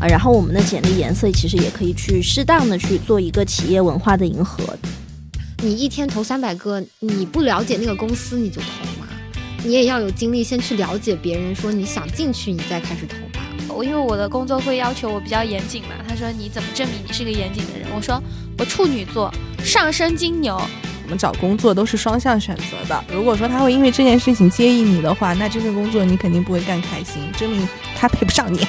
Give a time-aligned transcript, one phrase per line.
[0.00, 4.64] 啊，然后我们的简历颜色其实也可以去适当的去做一个企业文化的迎合。
[5.62, 8.66] 你一天投三百个，你不了解那个公司你就投
[8.98, 9.06] 吗？
[9.62, 13.44] 你也要有精力先去了解别人，说你想进去，你再开始投吧。
[13.68, 17.86] 我因为我的工作会要求我比较严谨嘛，他说你怎么证明你是个严谨的人？
[17.94, 18.18] 我说
[18.58, 19.30] 我处女座，
[19.62, 20.58] 上升金牛。
[21.04, 23.04] 我们找工作都是双向选择的。
[23.12, 28.60] 如果说他会因为这件事情介意你的话，那这份工作你肯定不会干开心，证明他配不上你。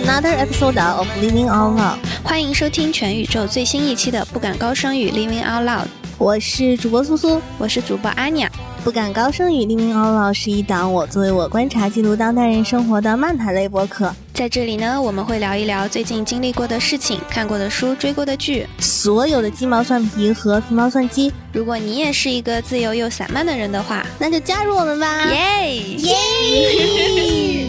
[0.00, 1.98] Another episode of Living Out Loud。
[2.22, 5.84] 欢迎收听全宇宙最新一期的《不敢高声语 Living Out Loud》。
[6.16, 8.50] 我是主播苏苏，我是主播阿尼亚。
[8.82, 14.14] 不敢高声语 Living Out Loud 是一档我作为我观察记录当代人生活的漫谈类播客。
[14.32, 21.30] 在这里呢，我们会聊一聊最近经历过的事情、看过的书、追过的剧，所有的鸡毛蒜皮和皮毛蒜鸡。
[21.52, 25.30] 如果你也是一个自由又散漫的人的话，那就加入我们吧！
[25.30, 27.59] 耶耶！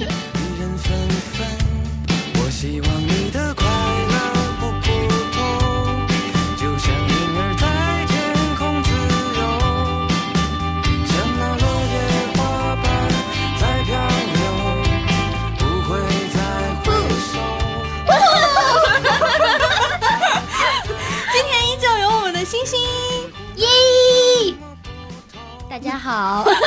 [25.72, 26.60] 大家好，怎么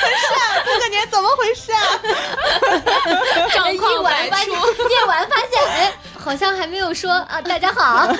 [0.00, 0.62] 回事啊？
[0.64, 1.80] 过个年怎么回事啊？
[3.52, 4.50] 状况完发现，
[4.88, 8.06] 念完发现，哎，好像还没有说啊，大家好。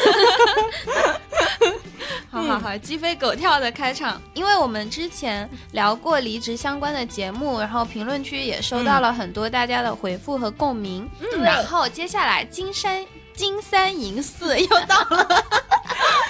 [2.28, 11.08] 好好好，鸡飞狗跳的开场，因为我们之前聊过离职相关的节目，然后评论区也收到了很多大家的回复和共鸣。
[11.20, 15.45] 嗯，然后接下来金山金三银四又到了，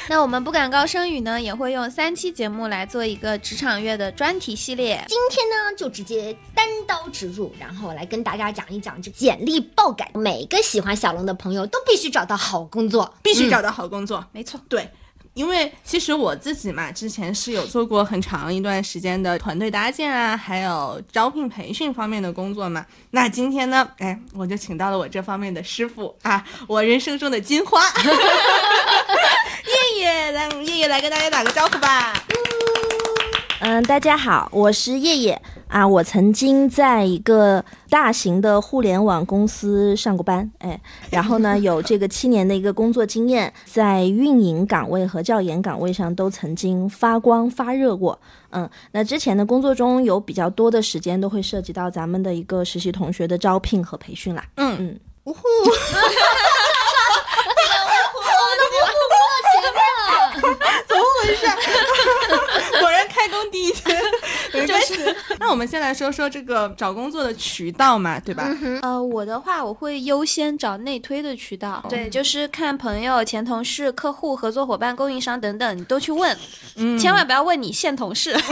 [0.08, 5.04] 那我们不敢高声语呢，也会用三期节目来做一个职场月的专题系列。
[5.08, 10.08] 今天呢，就直接单刀直入，然后来跟大家讲一讲这简历爆改。
[10.14, 14.24] 每个喜欢小龙的朋友都必须找到好工作，必须找到好工作。
[14.30, 14.88] 没错，对。
[15.36, 22.86] 因为其实我自己嘛，之前是有做过很长一段时间的团队搭建啊，还有招聘培训方面的工作嘛。
[23.10, 27.82] 那今天呢，哎，我就请到了我这方面的师傅啊，我人生中的金花，
[29.66, 32.14] 叶叶来，叶叶来跟大家打个招呼吧。
[33.88, 35.86] 大家好，我是叶叶啊。
[35.86, 48.16] 我曾经在一个大型的互联网公司上过班，哎，然后呢，有这个七年的一个工作经验，在运营岗位和教研岗位上都曾经发光发热过。
[48.50, 54.44] 嗯，那之前的工作中有比较多的时间都会涉及到咱们的一个实习同学的招聘和培训啦。
[54.54, 55.42] 嗯嗯，呜呼。
[60.86, 61.46] 怎么回事？
[62.80, 62.88] 果
[63.56, 64.02] 然开工第一天，
[64.52, 64.94] 没关系。
[65.38, 68.48] 那我们先来说说这个找工作的渠道嘛，对吧？
[68.82, 76.36] 呃，我的话，我会优先找内推的渠道，对，就是看朋友、前同事、客户、合作伙伴、供应商等等，你都去问，
[76.98, 78.36] 千万不要问你现同事。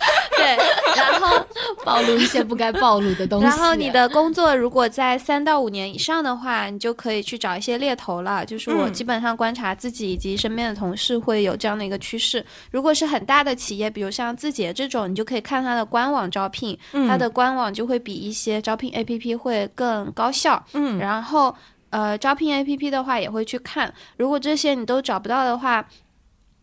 [0.36, 0.56] 对，
[0.96, 1.44] 然后
[1.84, 3.44] 暴露一些不该暴露的东西。
[3.46, 8.44] 然后你的工作如果在三到五年以上的话，你就可以去找一些猎头了。
[8.46, 12.44] 就是我基本上观察自己以及身边的同事会有这样的一个趋势。
[12.70, 20.64] 如果是很大的企业，比如像字节这种，你就可以看它的官网招聘，它的官网就会比一些招聘 APP 会更高效。
[20.72, 21.54] 嗯，然后
[21.90, 23.92] 呃，招聘 APP 的话也会去看。
[24.16, 25.84] 如果这些你都找不到的话，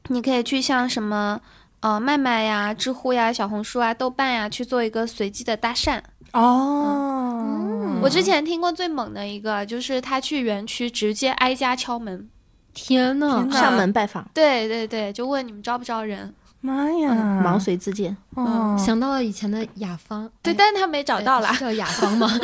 [0.07, 1.39] 你可以去像什么。
[1.87, 6.01] 呃，麦麦呀、知乎呀、小红书啊、豆瓣呀，去做一个随机的搭讪
[6.33, 7.97] 哦。
[8.01, 12.27] 我之前听过最猛的一个，就是他去园区直接挨家敲门，
[12.73, 16.33] 天呐，上门拜访，对对对，就问你们招不招人。
[16.59, 18.17] 妈呀，毛遂自荐。
[18.37, 21.55] 哦，想到了以前的雅芳，对，但是他没找到啦。
[21.59, 22.31] 叫雅芳吗？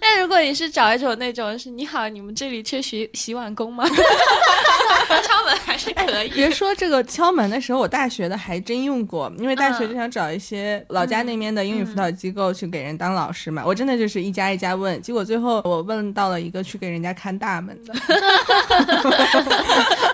[0.00, 3.84] 那如果你是找一种那种是你好，你们这里缺洗洗碗工吗？
[5.08, 6.28] 敲门还是可以。
[6.28, 13.62] 别说这个敲门的时候，我大学的还真用过，因为大学就想找一些老家那边的英语辅导机构去给人当老师嘛。
[13.66, 17.94] 我真的就是一家一家问，结果最后我问到了一个去给人家看大门的。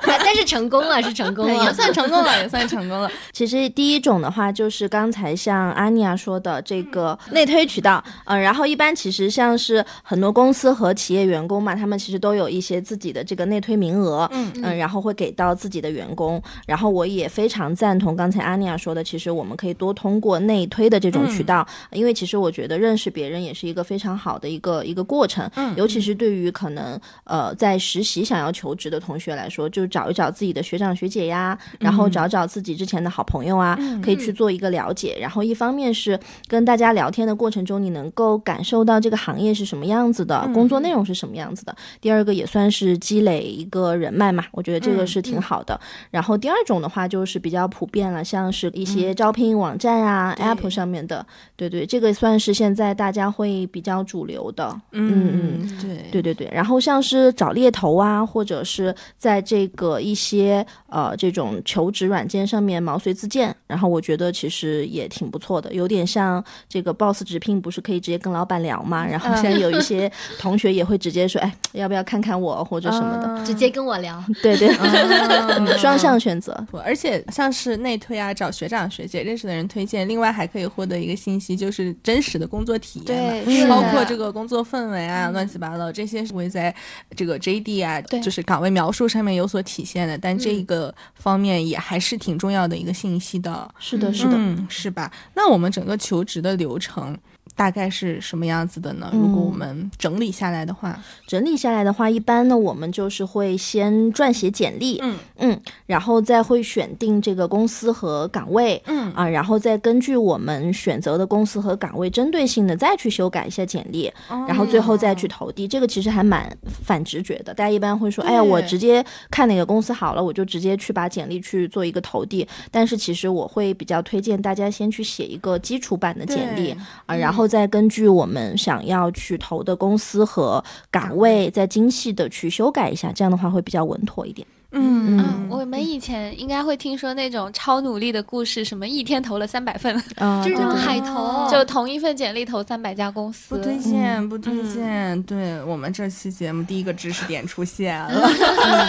[0.06, 3.10] 那但是成功了，是成功了，也算成功了，也算成功了。
[3.32, 14.74] 其实第一种的话，就是刚才像阿尼亚说的这个内推渠道，嗯、然后一般其实像是很多公司和企业员工嘛，他们其实都有一些自己的这个内推名额，嗯。
[14.76, 16.42] 然后会给到自己的员工。
[16.66, 35.16] 然后我也非常赞同刚才阿尼亚说的，其实我们可以多通过内推的这种渠道，因为其实我觉得认识别人也是一个非常好的一个一个过程，尤其是对于可能呃在实习想要求职的同学来说，就找一找自己的学长学姐呀，然后找找自己之前的好朋友啊，可以去做一个了解。
[35.20, 41.74] 然后一方面是跟大家聊天的过程中，你能够感受到这个行业是什么样子的，工作内容是什么样子的。
[42.00, 45.78] 第二个也算是积累一个人脉嘛，我觉得这个是挺好的。
[46.10, 51.24] 然后第二种的话就是比较普遍了，像是一些招聘网站啊、App 上面的，
[51.56, 54.68] 对对，这个算是现在大家会比较主流的。
[54.92, 69.06] 嗯嗯，对对对对，然后像是找猎头啊，或者是在这个一些呃这种求职软件上面毛遂自荐，然后我觉得其实也挺不错的，有点像这个 Boss 直聘，不是可以直接跟老板聊嘛？
[69.06, 73.46] 然后现在有一些同学也会直接说，哎，要不要看看我或者什么的？
[73.46, 74.22] 直接跟我聊。
[74.42, 74.68] 对对，
[75.58, 76.54] 嗯双向选择。
[76.84, 83.44] 而且像是内推啊，找学长学姐认识的人推荐，另外还可以获得一个信息，就是真实的工作体验嘛。
[83.44, 86.74] 对，包括这个工作氛围啊，乱七八糟这些是会在
[87.16, 90.16] 这个 JD 啊，就是岗位描述上面有所体现的。
[90.18, 93.73] 但这个方面也还是挺重要的一个信息的。
[93.78, 94.32] 是的，是的。
[94.34, 95.10] 嗯，是吧？
[95.34, 97.16] 那我们整个求职的流程
[97.56, 99.10] 大概是什么样子的呢？
[99.12, 114.12] 如果我们整理下来的话，整理下来的话，一般呢，我们就是会先撰写简历，嗯嗯，然后再会选定这个公司和岗位，嗯啊，然后再根据我们选择的公司和岗位针对性的再去修改一下简历，
[114.48, 115.68] 然后最后再去投递。
[115.68, 116.50] 这个其实还蛮
[116.84, 122.46] 反直觉的，大家一般会说，哎呀，我直接看哪个公司好了，我就直接去把简历去做一个投递。
[122.70, 126.76] 但是其实我会比较推荐大家先去写一个基础版的简历
[127.06, 134.46] 啊，然后再根据我们想要去投的公司和岗位，再精细的去修改一下，这样的话会比较稳妥一点。
[134.76, 143.62] 嗯嗯，我们以前应该会听说那种超努力的故事，什么一天投了三百份， 啊，就是那种海投，就同一份简历投三百家公司不。
[143.62, 145.22] 推荐，不推荐。
[145.22, 148.28] 对我们这期节目第一个知识点出现了。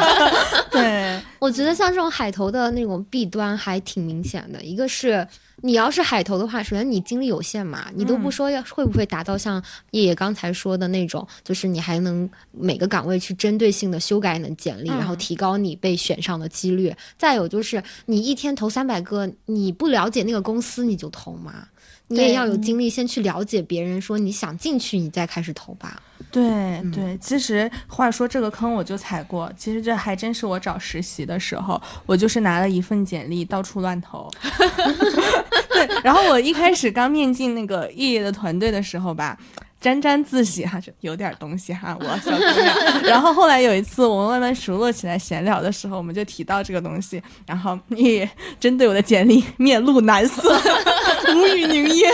[0.72, 4.64] 对，我觉得像这种海投的那种弊端还挺明显的。
[4.64, 5.28] 一个是
[5.62, 16.92] 你要是海投的话，首先你精力有限嘛，你都不说要会不会达到像叶叶刚才说的那种，就是你还能每个岗位去针对性的修改你的简历，然后提高你被选上的几率。
[17.16, 21.68] 再有就是你一天投三百个，你不了解那个公司你就投吗？
[22.08, 26.02] 你也要有精力先去了解别人，说你想进去，你再开始投吧。
[26.32, 34.30] 对对，其实话说这个坑我就踩过，其实这还真是我找实习的时候，我就是拿了一份简历到处乱投。
[35.72, 39.38] 对，然后我一开始刚面进那个叶叶的团队的时候吧。
[39.86, 43.04] 沾沾自喜哈，就有点东西哈，我小姑娘。
[43.06, 48.30] 然后后来有一次我们慢慢熟络起来闲聊的时候，我们就提到这个东西，然后叶叶
[48.60, 50.60] 针对我的简历面露难色，
[51.36, 52.08] 无语凝噎。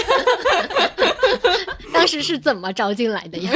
[1.94, 3.50] 当时是怎么招进来的呀？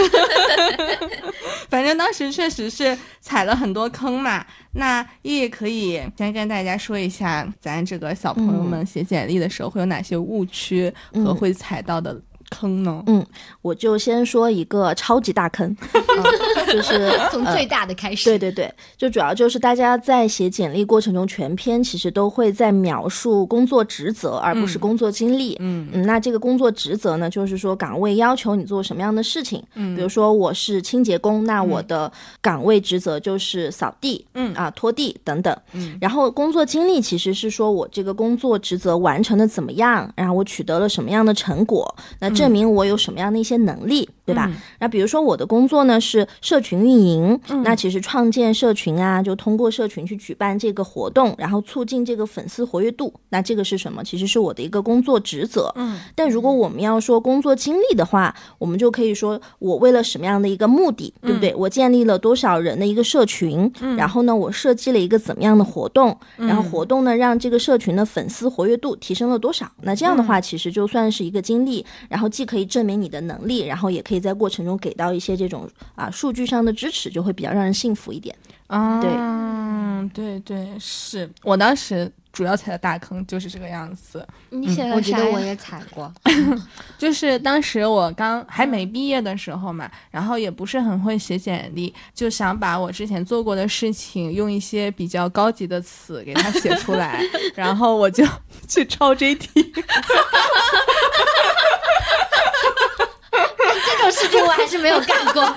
[1.67, 4.45] 反正当时确实是踩了很多坑嘛。
[4.71, 12.17] 那叶可以先跟大家说一下，咱这个小朋友们写简历的时候会有哪些误区和会踩到的
[12.49, 13.03] 坑呢？
[13.07, 13.25] 嗯，
[13.61, 16.23] 我就先说一个超级大坑， 啊
[16.71, 18.25] 就是 呃从最大的开始。
[18.25, 25.55] 对对对，就主要就是大家在写简历过程中，全篇其实都会在描述工作职责，而不是工作经历。
[25.59, 29.63] 嗯嗯，那这个工作职责呢，就是说岗位要求你做什么样的事情。
[29.75, 35.55] 嗯比如说我是清洁工，那我的岗位职责就是扫地，嗯啊拖地等等。
[35.73, 44.47] 嗯然后工作经历其实是说我这个工作职责完成的怎么样，然后我取得了什么样的成果，那证明我有什么样的一些能力，对吧？
[44.51, 53.13] 嗯那比如说我的工作呢是社群运营，那其实创建社群啊，就通过社群去举办这个活动，然后促进这个粉丝活跃度。
[53.29, 54.03] 那这个是什么？
[54.03, 55.71] 其实是我的一个工作职责。
[55.75, 61.53] 嗯，但如果我们要说工作经历的话，我们就可以说我为了什么样的一个目的，对不对？
[61.55, 69.69] 我建立了多少人的一个社群，然后呢，我设计了一个怎么样的活动，然后活动呢让这个社群的粉丝活跃度提升了多少？
[69.81, 78.35] 那这样的话，其实就算是一个经历，然后既可以证明你的能力，然后也可以在过程中给到一些这种啊数据上的支持，就会比较让人信服一点。
[78.67, 84.27] 啊，对嗯，对对，是我当时主要踩的大坑就是这个样子。
[84.49, 86.11] 你写了我觉得我也踩过。
[86.97, 97.21] 就是当时我刚还没毕业的时候嘛，然后也不是很会写简历，就想把我之前做过的事情用一些比较高级的词给它写出来，
[97.53, 98.25] 然后我就
[98.67, 99.47] 去抄 JT。
[104.15, 105.43] 事情我还是没有干过。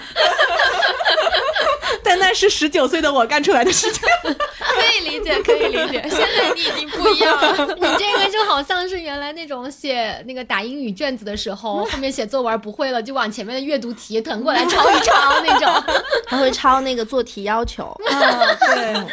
[2.02, 4.02] 但那是十九岁的我干出来的事情。
[4.24, 6.00] 可以理解，可以理解。
[6.08, 7.74] 现在你已经不一样了。
[7.74, 15.84] 你这个就好像是原来那种写那个打英语卷子的时候，后面写作文不会了，就往前面的阅读题腾过来抄一抄那种。
[16.26, 17.84] 他会抄那个做题要求。
[18.10, 19.06] 啊，对。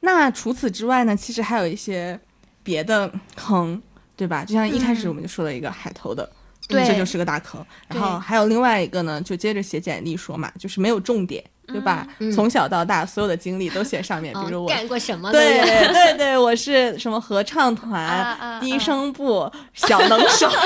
[0.00, 2.18] 那除此之外呢，其实还有一些
[2.62, 3.80] 别的坑，
[4.16, 4.44] 对吧？
[4.44, 6.28] 就像一开始我们就说了一个海投的。
[6.68, 7.64] 对这就是个大坑。
[7.88, 12.06] 然后还有另外一个呢，就接着写简历说嘛，就是没有重点，对吧？
[12.18, 15.38] 嗯从小到大所有的经历都写上面，比如我哦干过什么的？
[15.38, 15.60] 对
[15.92, 20.48] 对对，我是什么合唱团、啊啊低声部、小能手，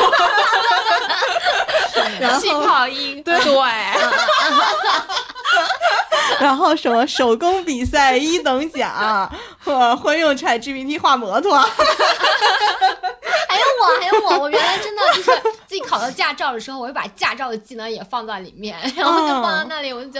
[2.20, 3.34] 然后气泡音，对，
[6.38, 9.30] 然后什么手工比赛一等奖，
[9.64, 11.68] 或会用 ChatGPT 画摩托， 还
[13.58, 15.30] 有我，还有我，我原来真的就是
[15.66, 20.19] 自己考到驾照的时候，我会把驾照的技能也放在里面，然后就放在那里，我就觉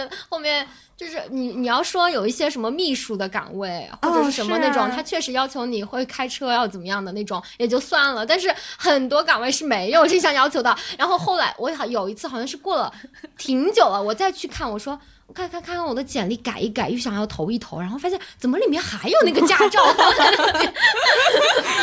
[1.01, 8.23] 就是你，你要说有一些什么秘书的岗位，或者是什么那种，他确实要求你会开车，要怎么样的那种，也就算了。
[8.23, 10.77] 但是很多岗位是没有这项要求的。
[10.99, 12.93] 然后后来我好有一次好像是过了
[13.35, 19.85] 挺久了，我再去看，我说我看看看看我的简历改一改，又想要投一投，然后发现怎么里面还有那个驾照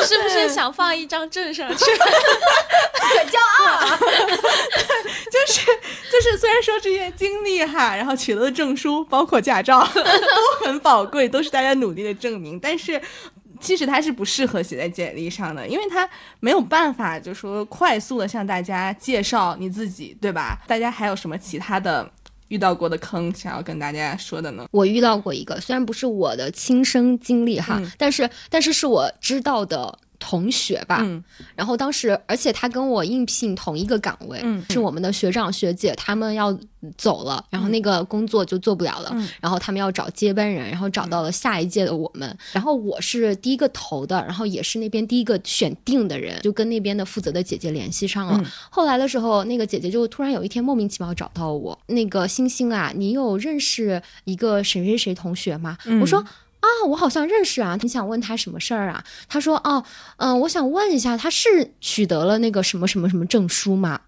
[0.04, 1.84] 是不是想放一张证上去？
[1.84, 3.98] 可骄傲啊！
[3.98, 5.64] 就 是
[6.12, 13.00] 就是，虽然说这些经历哈，然后取得的证书，包括驾照， 都很宝贵，都是大家努力的证明，但是。
[13.60, 20.56] 其实它是不适合写在简历上的，因为它没有办法，就说快速的向大家介绍你自己，对吧？
[20.68, 22.08] 大家还有什么其他的
[22.48, 24.66] 遇到过的坑想要跟大家说的呢？
[24.70, 31.00] 我遇到过一个，虽然不是我的亲身经历哈，嗯但是但是是我知道的同学吧。
[31.02, 31.22] 嗯
[31.54, 36.56] 然后当时，而且他跟我应聘同一个岗位，嗯是我们的学长学姐，他们要
[36.96, 48.38] 走了，然后那个工作就做不了了，嗯然后他们要找接班人，然后找到了下一届的我们，然后我是第一个投的，然后也是那边第一个选定的人，就跟那边的负责的姐姐联系上了。
[48.42, 55.76] 嗯后来的时候，那个姐姐就突然有一天莫名其妙找到我，那个星星啊，你有认识一个谁谁谁同学吗？
[55.84, 56.24] 嗯我说。
[56.60, 59.04] 啊，我好像认识啊，你想问他什么事儿啊？
[59.28, 59.84] 他说，哦，
[60.16, 64.00] 嗯、我想问一下，他是取得了那个什么什么什么证书吗？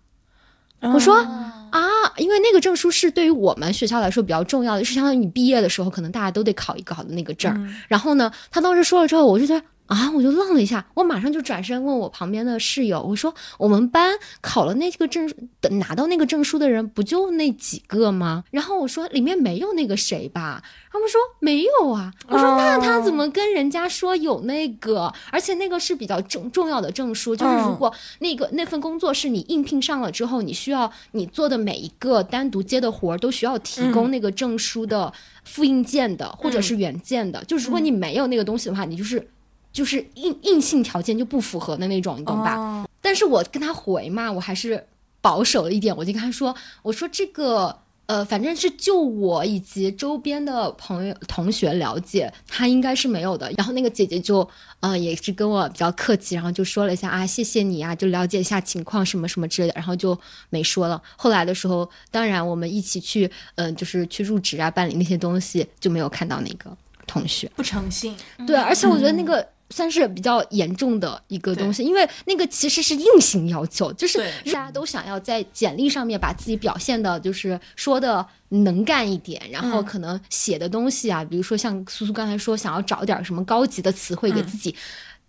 [0.82, 1.80] 我说啊，
[2.16, 7.74] 因为那个证书是对于我们学校来说比较重要的，是相当于你毕业的时候，可能大家都得考一个好的那个证儿。
[7.86, 15.30] 然后呢，他当时说了之后，我就觉得啊，我就愣了一下，我马上就转身问我旁边的室友，我说我们班考了那个证，
[15.60, 18.44] 等拿到那个证书的人不就那几个吗？
[18.50, 20.62] 然后我说里面没有那个谁吧？
[20.92, 22.12] 他们说没有啊。
[22.26, 25.12] 我说那他怎么跟人家说有那个？
[25.30, 35.12] 而且那个是比较重重要的证书，就是如果那个那份工作是你应聘上了之后，你需要你做的每一个单独接的活儿都需要提供那个证书的
[35.44, 37.42] 复印件的，或者是原件的。
[37.44, 39.30] 就是如果你没有那个东西的话，你就是
[39.72, 42.56] 就是硬硬性条件就不符合的那种，你懂吧？
[42.56, 44.86] 哦但是我跟他回嘛，我还是
[45.20, 47.78] 保守了一点，我就跟他说，我说这个。
[48.10, 53.48] 呃，反正是就我以及周边的朋友同学了解，他应该是没有的。
[53.56, 54.48] 然后那个姐姐就，
[54.80, 61.00] 呃，也是跟我比较客气，然后就说了一下啊，谢谢你啊，就了解一下情况什么什么之类的，然后就没说了。
[61.16, 66.76] 后来的时候，当然我们一起去，嗯、就是去入职啊，办理那些东西，就没有看到那个
[67.06, 67.48] 同学。
[67.54, 84.74] 不诚信，对，而且我觉得那个算是比较严重的一个东西，因为那个其实是硬性要求，就是大家都想要在简历上面把自己表现的，就是说的能干一点，然后可能写的东西啊，比如说像苏苏刚才说，想要找点什么高级的词汇给自己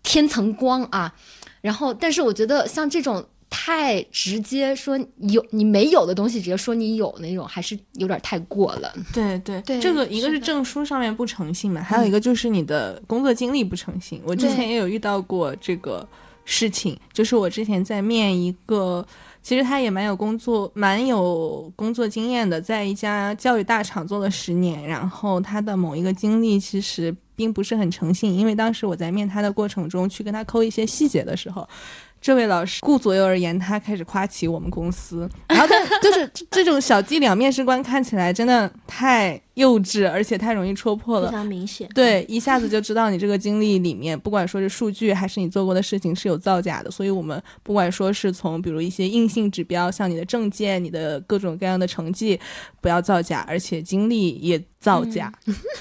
[0.03, 1.13] 添层光啊，
[1.61, 3.25] 然后但是我觉得像这种。
[3.53, 8.91] 太直接说有你没有的东西，直接说你有那种，还是有点太过了。
[9.13, 14.21] 对对对这个一个是证书上面不诚信嘛，还有一个就是你的工作经历不诚信。
[14.25, 16.07] 我之前也有遇到过这个
[16.45, 19.05] 事情，就是我之前在面一个，
[19.43, 31.67] 其实他也蛮有工作蛮有工作经验的，在一家教育大厂做了十年，然后他的某一个经历其实并不是很诚信，因为当时我在面他的过程中去跟他抠一些细节的时候。
[32.21, 41.35] 这位老师顾左右而言他，开始夸起我们公司，然后他就是这 这种小伎俩，面试官看起来真的太幼稚，而且太容易戳破了非。
[41.35, 41.89] 常明显。
[41.95, 46.91] 对，一下子就知道你这个经历里面， 不管说是数据还是你做过的事情是有造假的。
[46.91, 52.39] 所以我们不管说是从比如一些硬性指标，像你的证件、你的各种各样的成绩，
[52.79, 55.33] 不要造假，而且经历也造假。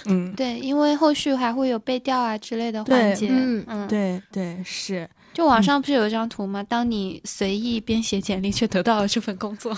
[0.07, 3.29] 嗯，对，因为后续还会有背调啊之类的环节。
[3.31, 6.63] 嗯嗯，对对是，就网上不是有一张图吗？
[6.69, 9.77] 当你随意编写简历，却得到了这份工作。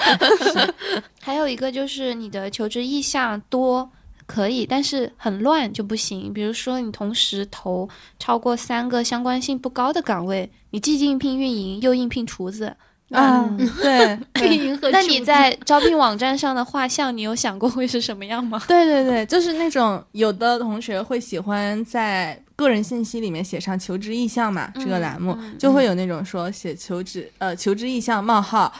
[1.20, 3.90] 还有一个就是你的求职意向多。
[4.28, 6.32] 可以，但是很乱就不行。
[6.32, 12.76] 比如说，你同时投超过三个相关性不高的岗位，你既应聘运营，又应聘厨子，
[13.10, 18.60] 嗯，对 对运营和那你在招聘网站上的画像，你有想过会是什么样吗？
[18.66, 28.72] 对对对，就是那种有的同学会喜欢在个人信息里面写上求职意向嘛，这个栏目、嗯就会有那种说写求职呃求职意向冒号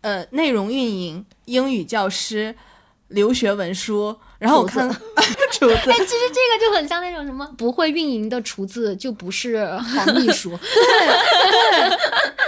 [0.00, 2.54] 呃内容运营英语教师
[3.08, 10.50] 留学文书，然后我看厨子 哎，其实这个就很像那种什么不会运营的厨子就不是好秘书，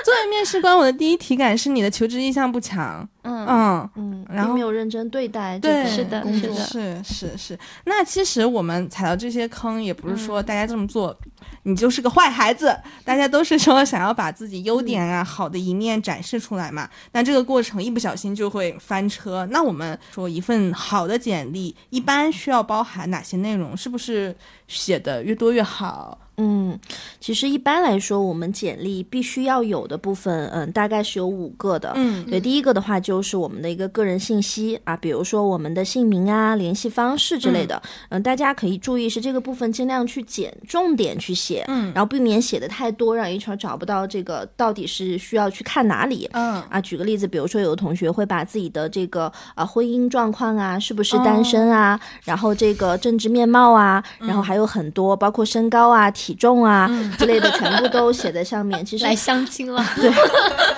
[0.02, 3.90] 作为面试官，我的第一体感是你的求职意向不强，嗯嗯。
[3.96, 7.58] 嗯，然后没有认真对待这对，个是的工作是的是是是。
[7.84, 11.14] 那其实我们踩到这些坑，也不是说大家这么做，
[11.64, 12.76] 你就是个坏孩子。
[13.04, 16.88] 大家都是说想要把自己优点啊、好的一面展示出来嘛。
[17.12, 19.46] 那这个过程一不小心就会翻车。
[19.50, 23.76] 那我们说一份好的简历，一般需要包含哪些内容？
[23.76, 26.18] 是不是写的越多越好？
[26.38, 26.78] 嗯，
[27.20, 31.92] 其实一般来说，我们简历必须要有的部分，嗯，大概是有五个的。
[31.94, 37.80] 嗯对，第一个的话就是我们的一个个人信息啊，比如说我们的姓名啊、联系方式之类的。
[38.08, 46.28] 嗯、大家可以注意是这个部分尽量去简重点去写，嗯然后避免写的太多，让 HR 找不到这个到底是需要去看哪里。
[46.32, 56.88] 嗯啊，举个例子，比如说有的同学会把自己的这个啊婚姻状况啊，是不是单身啊，然后这个政治面貌啊，然后还有很多包括身高啊、体重啊、
[57.18, 58.84] 之类的，全部都写在上面。
[58.84, 59.84] 其实 来相亲了。
[59.98, 60.08] 对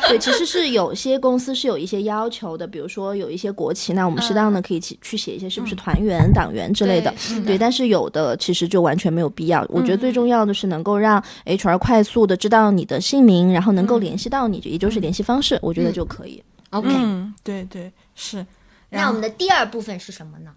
[0.09, 7.13] 对，其实是有些公司是有一些要求的，比如说有一些国企，那我们适当的可以去去写一些是不是团员、党员之类的。
[7.45, 9.63] 对，但是有的其实就完全没有必要。
[9.69, 16.43] 我觉得最重要的是能够让 HR 快速的知道你的姓名，然后能够联系到你，也就是联系方式，我觉得就可以。
[16.71, 18.47] OK，、嗯，对对是。
[18.91, 20.53] 那我们的第二部分是什么呢？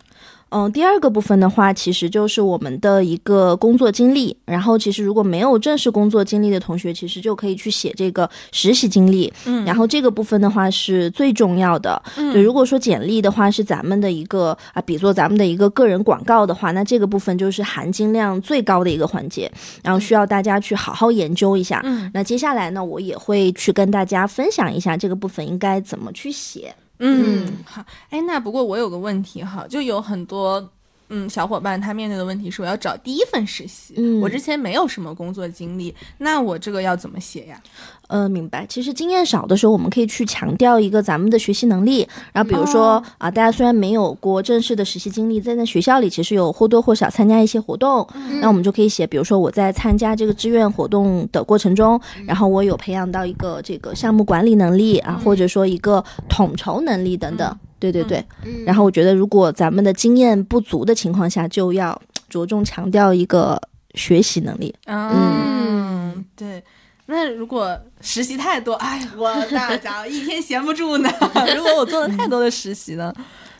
[0.49, 4.35] 嗯，第二个部分的话，其实就是我们的一个工作经历。
[4.45, 9.31] 然后，其实如果没有正式工作经历的同学，其实就可以去写这个实习经历。
[9.45, 12.01] 嗯然后这个部分的话是最重要的。
[12.15, 19.51] 嗯对，如果说简历的话是咱们的一个啊，比作咱们的一个个人广告的话，那这个部分就是含金量最高的一个环节，
[19.83, 21.81] 然后需要大家去好好研究一下。
[21.83, 26.73] 嗯那接下来呢，我也会去跟大家分享一下这个部分应该怎么去写。
[26.99, 30.71] 嗯，好，哎，那不过我有个问题哈，就有很多
[31.09, 37.61] 嗯小伙伴他面对的问题是，我要找第一份实习，嗯我之前没有什么工作经历，那我这个要怎么写呀？
[38.07, 38.65] 呃，明白。
[38.67, 42.07] 其实经验少的时候，我们可以去强调一个咱们的学习能力。
[42.31, 48.07] 然后比如说啊、大家虽然没有过正式的实习经历，在那学校里其实有或多或少参加一些活动，
[48.39, 57.59] 那我们就可以写，比如说我在参加这个志愿活动的过程中，然后我有培养到一个这个项目管理能力啊，或者说一个统筹能力等等。
[57.79, 58.23] 对对对。
[58.45, 63.59] 嗯然后我觉得，如果咱们的经验不足的情况下，就要着重强调一个
[63.95, 64.73] 学习能力。
[64.85, 66.63] 嗯，对。
[67.09, 71.09] 那如果实习太多，哎，我大 家伙一天闲不住呢。
[71.55, 73.13] 如果我做了太多的实习呢？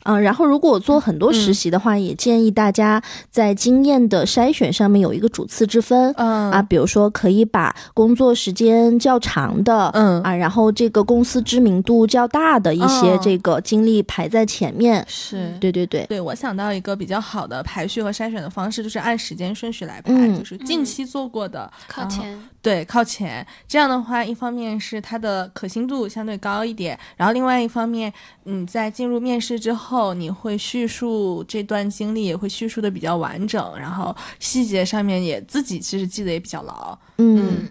[0.07, 6.13] 嗯，然后如果我做很多实习的话，也建议大家在经验的筛选上面有一个主次之分。
[6.17, 15.03] 嗯啊，比如说可以把工作时间较长的，嗯啊，然后这个公司知名度较大的一些嗯这个经历排在前面。
[15.07, 23.45] 是对对对，对，我想到一个比较好的排序和筛选的方式，就是按时间顺序来排，嗯就是近期做过的，靠前，对，靠前。
[23.67, 28.11] 这样的话，一方面是它的可信度相对高一点，然后另外一方面，
[28.45, 36.97] 嗯，在进入面试之后，你会叙述这段经历，也会叙述的比较完整，然后细节上面也自己其实记得也比较牢。
[37.17, 37.69] 嗯，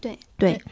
[0.00, 0.62] 对对。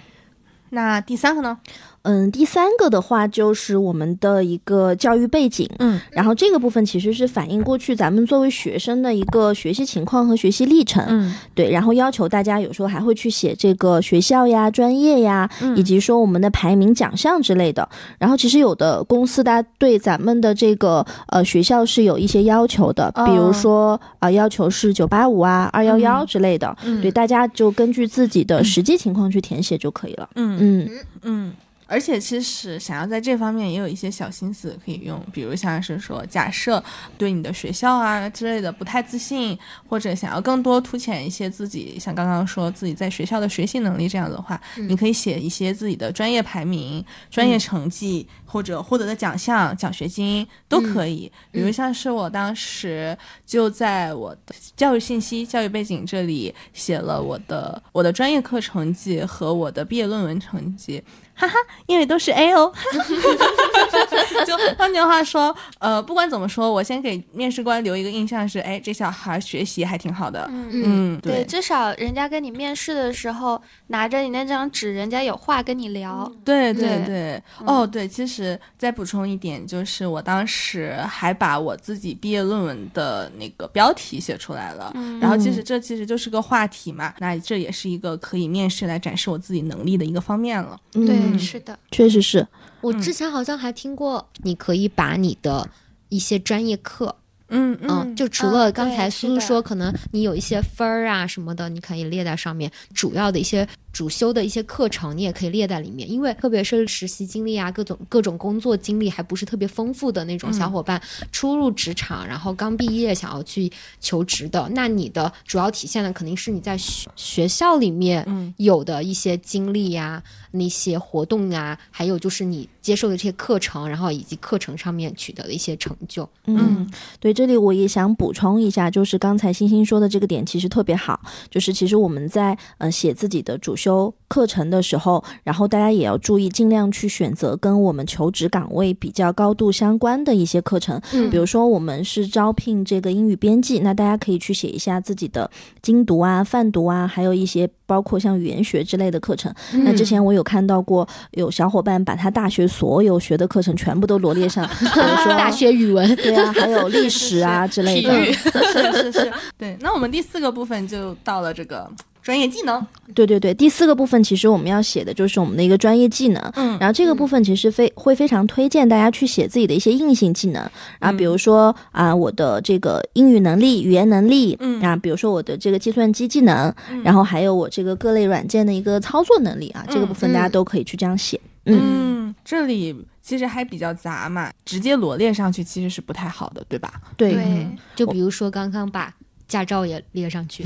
[0.70, 1.58] 那第三个呢？
[2.02, 11.34] 嗯，第三个的话就是我们的一个教育背景，嗯，然后这个部分其实是反映过去咱们作为学生的一个学习情况和学习历程，嗯。
[11.54, 17.86] 对，然后要求大家有时候还会去写这个学校呀、专业呀，以及说我们的排名、奖项之类的。
[18.18, 27.00] 然后其实有的公司大家对咱们的这个呃学校是有一些要求的，比如哦说啊、呃要求是九八五啊、二幺幺之类的，嗯。
[27.02, 30.28] 对，大家就根据自己的实际情况去填写就可以了。
[30.36, 30.58] 嗯。
[30.60, 30.90] 嗯。
[31.22, 31.52] 嗯
[31.88, 36.82] 而且其实想要在这方面也有一些小心思可以用，比如像是说，假设
[37.16, 51.30] 对你的学校啊之类的不太自信，或者想要更多凸显一些自己，像刚刚说自己在学校的学习能力这样的话，你可以写一些自己的专业排名、专业成绩、或者获得的奖项、奖学金都可以。
[51.52, 61.02] 比如像是我当时就在我的教育信息、教育背景这里写了我的我的专业课成绩和我的毕业论文成绩。
[61.34, 61.54] 哈哈，
[61.86, 62.72] 因为都是 A 哦。
[64.44, 70.44] 就换句话说，呃，不管怎么说，我先给面试官留一个印象是，哎，这小孩学习还挺好的。
[70.50, 76.28] 嗯嗯，对，至少人家跟你面试的时候拿着你那张纸，人家有话跟你聊。
[76.44, 78.37] 对对对对，哦对，其实
[78.76, 90.78] 再补充一点，就是我当时还把我自己毕业论文的那个标题写出来了，然后其实这其实就是个话题嘛，那这也是一个可以面试来展示我自己能力的一个方面了。
[90.94, 92.46] 嗯，对，是的，确实是。
[92.80, 95.68] 我之前好像还听过，你可以把你的
[96.08, 97.14] 一些专业课，
[97.48, 103.66] 嗯嗯，就除嗯了刚才苏苏说，可能你有一些分儿啊什么的，你可以列在上面，主要的一些
[103.98, 106.08] 主修的一些课程，你也可以列在里面。
[106.08, 126.28] 因为特别是实习经历啊，各种各种工作经历还不是特别丰富的那种小伙伴，初入职场，然后刚毕业想要去求职的，那你的主要体现的肯定是你在学学校里面嗯有的一些经历呀、那些活动啊，还有就是你接受的这些课程，然后以及课程上面取得的一些成就。
[126.44, 133.87] 嗯，对，这里我也想补充一下，就是刚才星星说的这个点其实特别好，就是其实我们在呃写自己的主修
[134.28, 149.52] 课程的时候，然后大家也要注意，尽量去选择跟我们求职岗位比较高度相关的一些课程，嗯比如说我们是招聘这个英语编辑，那大家可以去写一下自己的精读啊、泛读啊，还有一些包括像语言学之类的课程。
[149.72, 158.12] 那之前我有看到过有小伙伴把他大学所有学的课程全部都罗列上， 比如说大学语文，对啊，还有历史啊之类的。
[158.34, 159.76] 是 是是，对。
[159.80, 161.90] 那我们第四个部分就到了这个
[162.28, 162.86] 专业技能。
[163.14, 166.52] 对对对，第四个部分其实我们要写的就是我们的一个专业技能。
[166.56, 170.62] 嗯然后这个部分其实非会非常推荐大家去写自己的一些硬性技能
[170.98, 176.70] 啊，比如说啊我的这个英语能力、语言能力，嗯啊，比如说我的这个计算机技能，
[177.02, 181.40] 然后还有我这个各类软件的一个操作能力啊，这个部分大家都可以去这样写。
[181.64, 181.80] 嗯，
[182.28, 187.00] 嗯，这里其实还比较杂嘛，直接罗列上去其实是不太好的，对吧？
[187.16, 189.14] 对，对，就比如说刚刚把
[189.48, 190.64] 驾照也列上去，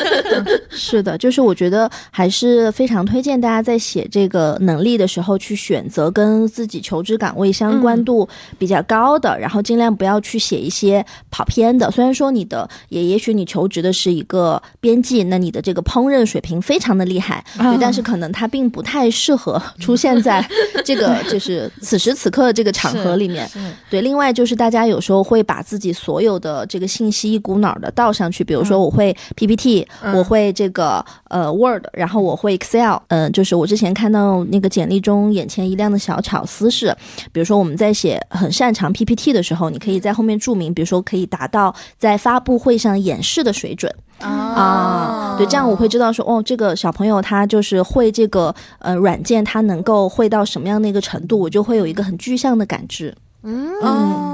[0.70, 11.90] 是的，就是我觉得还是非常推荐大家在写这个能力的时候，去选择跟自己求职岗位相关度比较高的，然后尽量不要去写一些跑偏的。
[11.90, 20.46] 虽然说你的也也许你求职的是一个编辑，那你的这个烹饪水平非常的厉害，对，但是可能它并不太适合出现在
[20.84, 23.48] 这个 就是此时此刻的这个场合里面。
[23.88, 36.94] 对，另外就是大家有时候会把自己所有的这个信息一股脑的倒上去，比如说我会 PPT，、我会这个呃 Word，然后我会 Excel，嗯、就是我之前看到那个简历中眼前一亮的小巧思是，
[37.32, 43.92] 比如说我们在写很擅长 PPT 的时候，你可以在后面注明，比如说可以达到在发布会上演示的水准。
[44.20, 53.14] 啊，对，这样我会知道说，哦，这个小朋友他就是会这个呃软件，他能够会到什么样的一个程度，我就会有一个很具象的感知。
[53.42, 54.33] 嗯，哦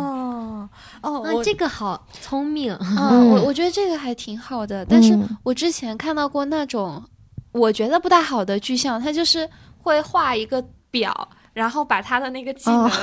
[1.02, 7.02] 哦，那，这个好聪明，嗯， 我我觉得这个还挺好的，但是嗯我之前看到过那种
[7.52, 12.84] 我觉得不大好的具象，它就是会画一个表，然后把他的那个技能。
[12.86, 12.90] 哦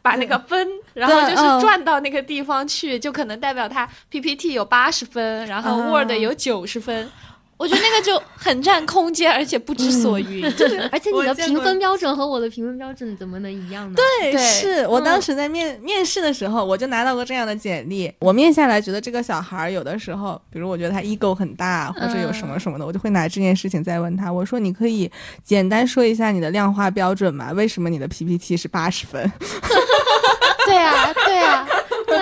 [0.00, 7.10] 把那个分， 然后就是嗯转到那个地方去，就可能代表他 PPT 有八十分，然后啊 Word 有九十分。
[7.58, 10.42] 我觉得那个就很占空间，而且不知所云。
[10.54, 13.96] 就是而且你的评分标准和我的评分标准怎么能一样呢？
[13.96, 18.10] 对，对是我当嗯时在面、面试的时候，我就拿到过这样的简历。
[18.20, 24.32] 我面下来觉得这个小孩儿有的时候，比如我觉得他 ego 很大，或者有什么什么的，我就会拿这件事情再问他。
[24.32, 25.10] 我说你可以
[25.42, 27.50] 简单说一下你的量化标准吗？
[27.52, 29.30] 为什么你的 PPT 是八十分？
[30.64, 31.66] 对啊，对啊，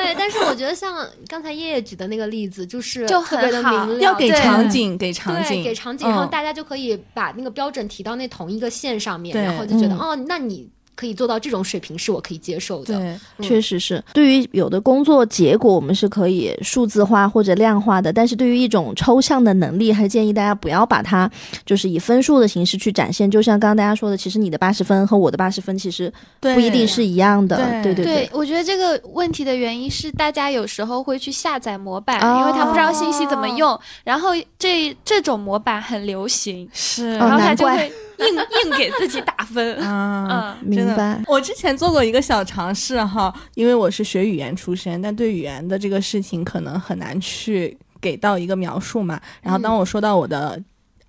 [0.06, 6.30] 对对，但是我觉得像刚才叶叶举的那个例子，就是就特别的很好明了，要给对场景，给场对，景，给场景，然后嗯。
[6.30, 9.98] 大家就可以把那个标准提到那同一个线上面，然后就觉得、嗯。
[9.98, 12.98] 哦，那你可以做到这种水平是我可以接受的。
[12.98, 21.30] 对，确实是，对于有的工作结果，我们是可以数字化或者量化的，但是对于一种抽象的能力，还是建议大家不要把它
[21.64, 23.30] 就是以分数的形式去展现。
[23.30, 27.56] 就像刚刚大家说的，其实你的八十分和我的八十分其实不一定是一样的。
[27.82, 38.26] 对对对对，我觉得这个问题的原因是，大家有时候会去下载模板，哦因为他不知道信息怎么用，然后这这种模板很流行，是，哦然后他就会硬
[38.70, 39.76] 硬给自己打分。
[39.78, 40.56] 啊。
[40.62, 41.22] 嗯，真的明白。
[41.26, 49.20] 我之前做过一个小尝试哈，因为我是学语言出身，但对语言的这个事情可能很难去给到一个描述嘛。
[49.42, 50.62] 然后当我说到我的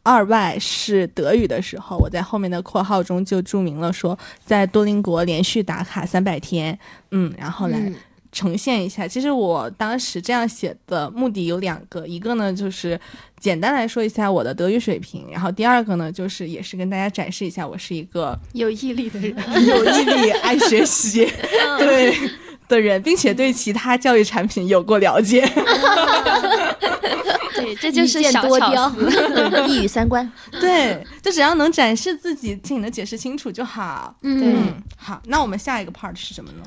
[0.04, 6.78] 二外是德语的时候，我在后面的括号中就注明了说，在多邻国连续打卡三百天，
[7.12, 7.96] 嗯，然后来嗯
[8.38, 9.08] 呈现一下。
[9.08, 13.00] 其实我当时这样写的目的有两个，一个呢就是
[13.40, 21.28] 简单来说一下我的德语水平，然后第二个呢就是也是跟大家展示一下我是一个有毅力的人，有毅力、爱学习，
[21.80, 22.16] 对
[22.68, 25.44] 的人，并且对其他教育产品有过了解。
[27.56, 29.10] 对，这就是小巧多雕思。
[29.68, 34.16] 一语三关， 对，就只要能展示自己，请你能解释清楚就好。
[34.22, 36.64] 嗯嗯，好，那我们下一个 part 是什么呢？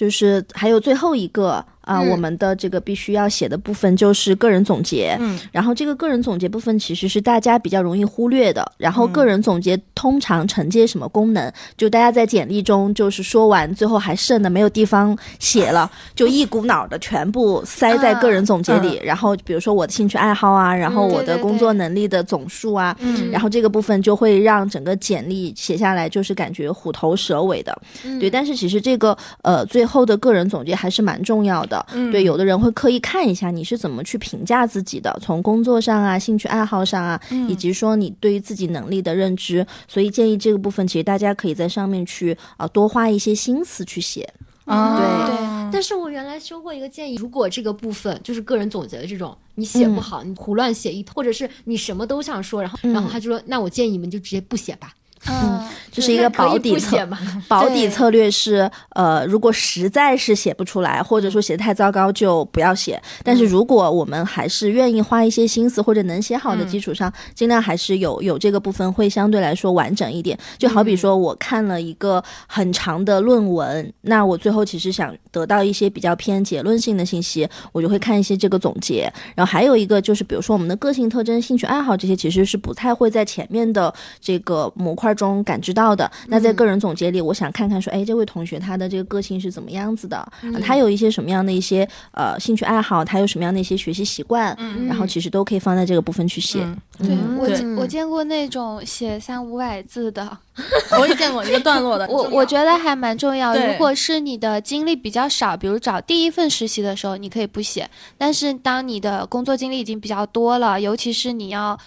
[0.00, 5.16] 就是还有最后一个啊、嗯我们的这个必须要写的部分就是个人总结。
[5.20, 8.60] 嗯然后这个个人总结部分其实是大家比较容易忽略的。
[8.78, 11.52] 然后个人总结通常承接什么功能？
[11.76, 19.00] 就大家在简历中就是说完，最后还剩的没有地方写了， 就一股脑的全部塞在个人总结里。
[19.02, 27.76] 然后比如说我的兴趣爱好啊，然后我的工作能力的总数啊，嗯然后这个部分就会让整个简历写下来就是感觉虎头蛇尾的。
[28.20, 31.79] 对，但是其实这个呃最后的个人总结还是蛮重要的。
[31.92, 32.10] 嗯。
[32.10, 37.48] 对，有的人会刻意看一下你是怎么去评价自己的，从工作上啊、兴趣爱好上啊，嗯。
[37.48, 39.66] 以及说你对于自己能力的认知。
[39.88, 44.32] 所以建议这个部分，其实大家可以在上面去啊、呃多花一些心思去写。
[44.64, 45.26] 啊。
[45.26, 45.50] 对。
[45.72, 54.92] 但是我原来修过一个建议，如果这个部分就是个人总结的这种，你写不好，你胡乱写一，或者是你什么都想说，然后、然后他就说，那我建议你们就直接不写吧，
[55.26, 55.60] 嗯，
[55.92, 56.96] 这是一个保底策。
[57.46, 63.00] 保底策略是，呃，如果实在是写不出来，或者说写的太糟糕，就不要写。
[63.22, 70.38] 但是如果我们还是愿意花一些心思，或者能写好的基础上，尽量还是有有这个部分会相对来说完整一点。
[70.56, 79.12] 就好比说我看了一个很长的论文，那我最后其实想得到一些比较偏结论性的信息，我就会看一些这个总结。
[79.34, 86.10] 然后还有一个就是，比如说我们的个性特征、兴趣爱好这些，其实是不太会在前面的这个模块中感知到的。
[86.26, 90.26] 那在个人总结里，我想看看说，哎，这位同学他的这个个性是怎么样子的，
[90.62, 96.60] 他有一些什么样的一些呃兴趣爱好，他有什么样的一些学习习惯，嗯然后其实都可以放在这个部分去写。
[96.98, 97.48] 对我
[97.80, 100.36] 我见过那种写三五百字的，
[100.98, 103.54] 我也见过一个段落的，我我觉得还蛮重要。
[103.54, 107.88] 如果是你的经历比较少，比如找第一份实习的时候，你可以不写。
[108.18, 111.78] 但是当你的工作经历已经比较多了，尤其是你要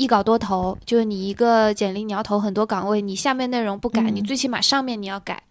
[0.00, 5.42] 一稿多投，就是你一个简历你要投很多岗位，你下面内容不改，嗯你最起码上面你要改。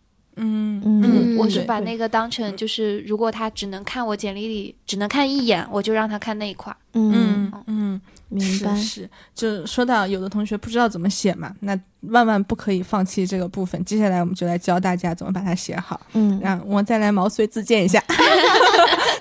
[0.42, 6.76] 嗯嗯我是把那个当成就是，如果他只能看我简历里只能看一眼，我就让他看那一块。
[6.94, 8.82] 嗯，嗯嗯，明白是。
[8.82, 13.84] 是，就说到有的同学不知道怎么写嘛，那万万不可以放弃这个部分。
[13.86, 16.00] 接下来我们就来教大家怎么把它写好。
[16.14, 18.02] 嗯让我再来毛遂自荐一下。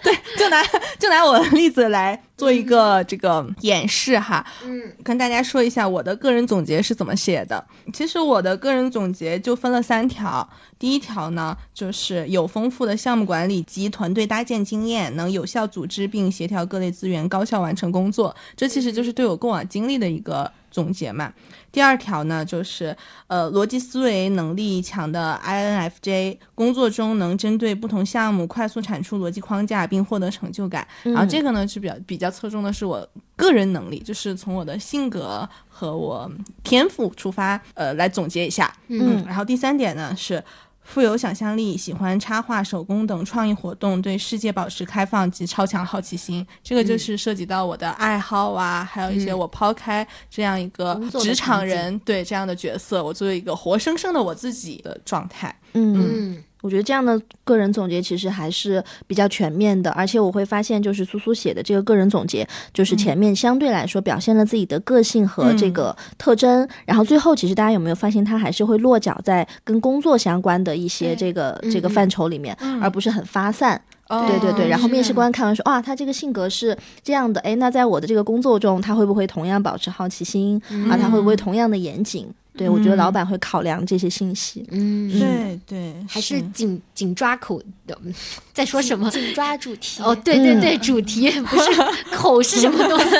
[0.08, 0.62] 对，就拿
[0.98, 4.44] 就拿我的例子来做一个这个演示哈。
[4.64, 7.62] 嗯，跟大家说一下我的个人总结是怎么写的。
[7.92, 10.48] 其实我的个人总结就分了三条。
[10.78, 18.34] 第一条呢，就是有丰富的项目管理及团队搭建经验，能有效组织并协调各类资源，高效完成工作。
[18.56, 21.32] 这其实就是对我过往经历的一个总结嘛。
[21.70, 30.86] 第二条呢，就是呃逻辑思维能力强的 INFJ，工作中能针对不同项目快速产出逻辑框架并获得成就感。
[31.02, 36.30] 然后这个呢是比较比较侧重的是我个人能力，就是从我的性格和我
[36.62, 38.72] 天赋出发，呃来总结一下。
[38.88, 40.42] 嗯然后第三点呢是。
[40.88, 55.54] 富有想象力，喜欢插画、手工等创意活动，对世界保持开放及超强好奇心，这个就是涉及到我的爱好啊，还有一些我抛开这样一个职场人对这样的角色，我作为一个活生生的我自己的状态。
[55.74, 56.34] 嗯。
[56.34, 73.80] 嗯我觉得这样的个人总结其实还是比较全面的，而且我会发现，就是苏苏写的这个个人总结，就是前面相对来说表现了自己的个性和这个特征，然后最后其实大家有没有发现，他还是会落脚在跟工作相关的一些这个这个范畴里面，而不是很发散。
[74.08, 80.96] 哦对对对，然后面试官看完说啊，他这个性格是这样的，哎，那在我的这个工作中，他会不会同样保持好奇心、啊？
[80.96, 82.26] 他会不会同样的严谨？
[82.58, 84.66] 对我觉得老板会考量这些信息。
[84.70, 87.98] 嗯，对对，还是紧紧抓口的。
[88.04, 88.12] 嗯
[88.52, 89.08] 在说什么？
[89.10, 91.70] 紧抓主题哦，对对对，主题不是
[92.12, 93.16] 口是什么东西？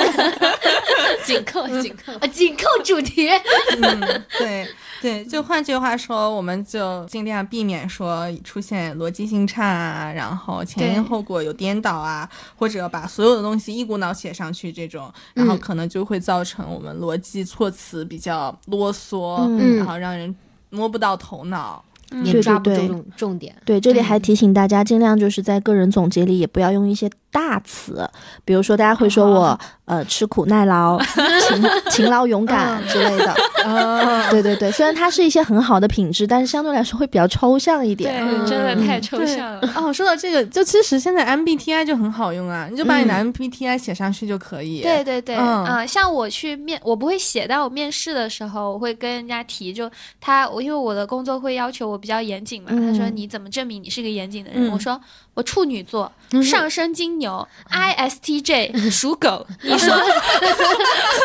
[1.25, 2.11] 紧扣紧扣。
[2.13, 3.29] 啊，紧扣主题。
[3.81, 4.67] 嗯，对
[5.01, 20.35] 对，就换句话说，我们就尽量避免说出现逻辑性差啊，然后前因后果有颠倒啊，或者把所有的东西一股脑写上去这种，然后嗯可能就会造成我们逻辑措辞比较啰嗦，嗯然后让人
[20.69, 21.83] 摸不到头脑。
[22.23, 23.55] 也抓不住重重点。
[23.63, 28.09] 对，这里还提醒大家，尽量就是在个人总结里也不要用一些大词，
[28.43, 30.99] 比如说大家会说我、呃吃苦耐劳、
[31.47, 33.35] 勤勤劳勇敢之类的。
[34.29, 38.25] 对对对，虽然它是一些很好的品质，但是相对来说会比较抽象一点。
[38.25, 39.61] 对，真的嗯太抽象了。
[39.75, 44.81] 哦，说到这个，就其实现在 MBTI 就很好用啊，你就把你的 MBTI 写上去就可以。
[44.81, 49.89] 对对对，嗯嗯、像我去面，我不会写，但我面试的时候，我会跟人家提，就
[50.21, 54.67] 他，我因为我的工作会要求我比较严谨嘛，他说嗯你怎么证明你是个严谨的人？
[54.67, 54.99] 嗯我说
[55.39, 56.11] 我处女座，
[56.43, 59.95] 上升金牛，ISTJ 属狗，你说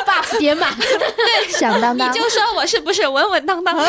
[0.07, 0.72] buff 叠满，
[1.48, 3.77] 响当当你就，说我是不是稳稳当当？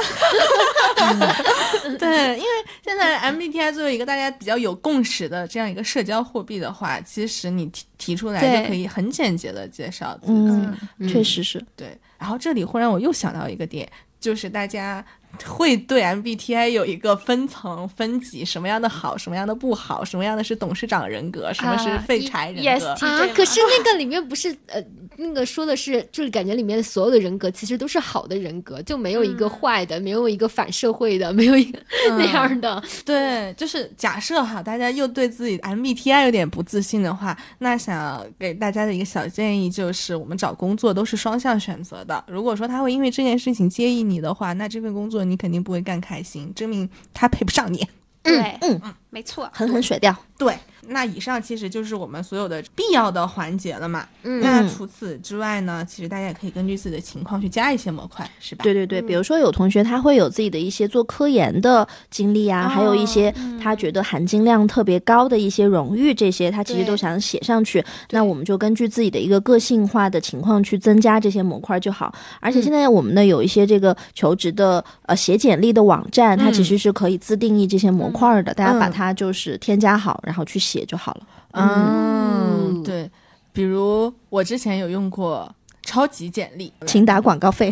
[1.99, 2.49] 对，因为
[2.83, 11.07] 现在 MBTI 作为一个大家比较有共识的这样一个社交货币的话，其实你提提出来对就可以很简洁的介绍自己。
[11.07, 11.63] 确实是。
[11.75, 13.87] 对，然后这里忽然我又想到一个点，
[14.19, 15.05] 就是大家
[15.45, 22.87] 会对 MBTI 有一个分层分级，什么样的好，什么样的不好，什么样的是董事长人格，什么是啊废柴人格。
[23.05, 24.83] 啊，可是那个里面不是呃，
[25.17, 31.79] 那个说的是，就是感觉里面所有的人格其实都是好的人格，就没有一个坏的，没有一个反社会的，没有一个
[32.17, 32.81] 那样的。
[33.03, 42.23] 对，就是假设哈，大家又对自己 MBTI 有点不自信的话，那想给大家的一个小建议就是，我们找工作都是双向选择的。
[42.27, 47.87] 如果说他会因为这件事情介意你的话，那这份工作你肯定不会干开心，证明他配不上你。
[48.23, 50.15] 对，嗯没错，狠狠甩掉。
[50.37, 54.05] 对，那以上其实就是我们所有的必要的环节了嘛。
[54.23, 54.39] 嗯。
[54.39, 54.41] 嗯。
[54.41, 58.63] 那除此之外呢，其实大家也可以根据自己的情况去加一些模块，是吧？
[58.63, 67.83] 对对对，比如说有同学他会有自己的一些做科研的经历啊，还有一些他觉得含金量特别高的一些荣誉，这些他其实都想写上去。
[68.09, 72.13] 那我们就根据自己的一个个性化的情况去增加这些模块就好。
[72.39, 78.91] 而且现在我们呢有一些这个求职的呃写简历的网站，它其实是可以自定义这些模块的，大家把嗯。
[78.95, 81.27] 它就是添加好，然后去写就好了。
[81.51, 83.09] 嗯，嗯对，
[83.53, 87.71] 比如我之前有用过超级简历，请打广告费。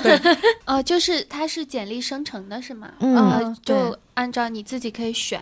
[0.66, 2.92] 呃，就是它是简历生成的是吗？
[3.00, 5.40] 嗯就按照你自己可以选。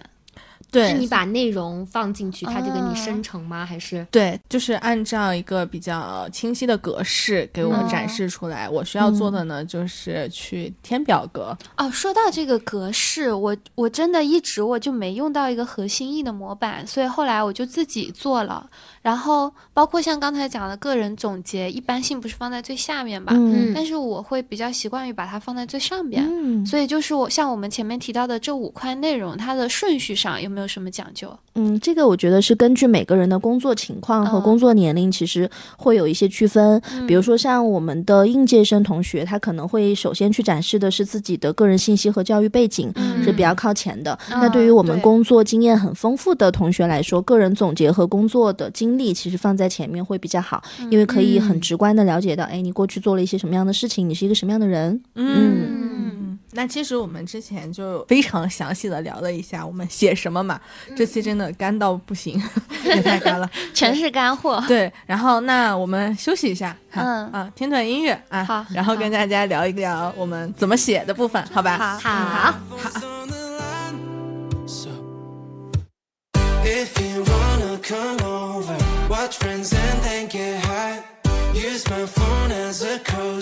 [0.74, 3.64] 对，是你把内容放进去，它就给你哦生成吗？
[3.64, 8.68] 还是对，就是按照一个比较清晰的格式给我们展示出来。
[8.68, 11.56] 我需要做的呢，就是去填表格。
[11.76, 18.68] 哦，说到这个格式，我我真的一直我就没用到一个核心意的模板，所以后来我就自己做了。
[19.04, 23.34] 然后包括像刚才讲的个人总结，一般性不是放在最下面吧？
[23.36, 26.26] 嗯但是我会比较习惯于把它放在最上边。
[26.26, 31.36] 嗯所以就是我像我们前面提到的这五块内容，它的顺序上有没有什么讲究？
[31.56, 36.80] 嗯，这个我觉得是根据每个人的工作情况和嗯工作年龄，其实会有一些区分。
[37.06, 42.90] 比如说像我们的应届生同学，他可能会首先去展示的是自己的个人信息和教育背景，
[43.22, 44.18] 是比较靠前的。
[44.30, 55.00] 那对于我们工作经验很丰富的同学来说，个人总结和工作的经历其实放在前面会比较好，因为可以很直观的了解到，哎，你过去做了一些什么样的事情，你是一个什么样的人。
[55.14, 60.60] 嗯，那其实我们之前就非常详细的聊了一下我们写什么嘛，
[60.96, 62.40] 这期真的干到不行，
[62.84, 63.50] 也太干了。
[63.74, 64.62] 全是干货。
[64.68, 71.98] 对，然后那我们休息一下，嗯啊，听段音乐啊，好然后跟大家聊一聊我们怎么写的部分，好吧？
[71.98, 72.54] 好好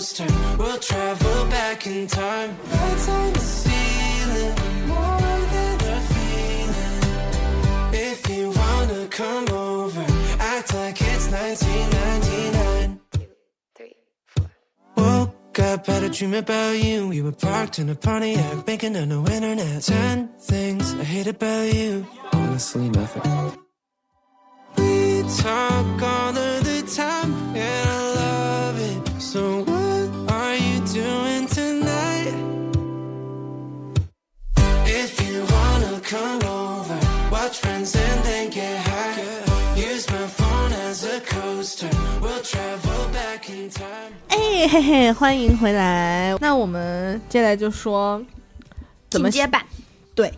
[0.03, 0.57] a coaster.
[0.57, 2.57] We'll travel back in time.
[2.71, 4.55] Lights on the ceiling,
[4.87, 6.99] more than a feeling.
[7.93, 10.05] If you wanna come over,
[10.39, 12.99] act like it's 1999.
[13.11, 13.27] Two,
[13.75, 13.95] three,
[14.27, 14.49] four.
[14.95, 17.07] Woke up, had a dream about you.
[17.07, 19.83] We were parked in a Pontiac, making on no internet.
[19.83, 22.05] Ten things I hate about you.
[22.33, 23.23] Honestly, nothing.
[24.77, 26.52] We talk of the
[44.67, 46.35] 嘿嘿，欢迎回来。
[46.39, 48.23] 那我们接下来就说
[49.09, 49.61] 怎么进阶版，
[50.15, 50.31] 对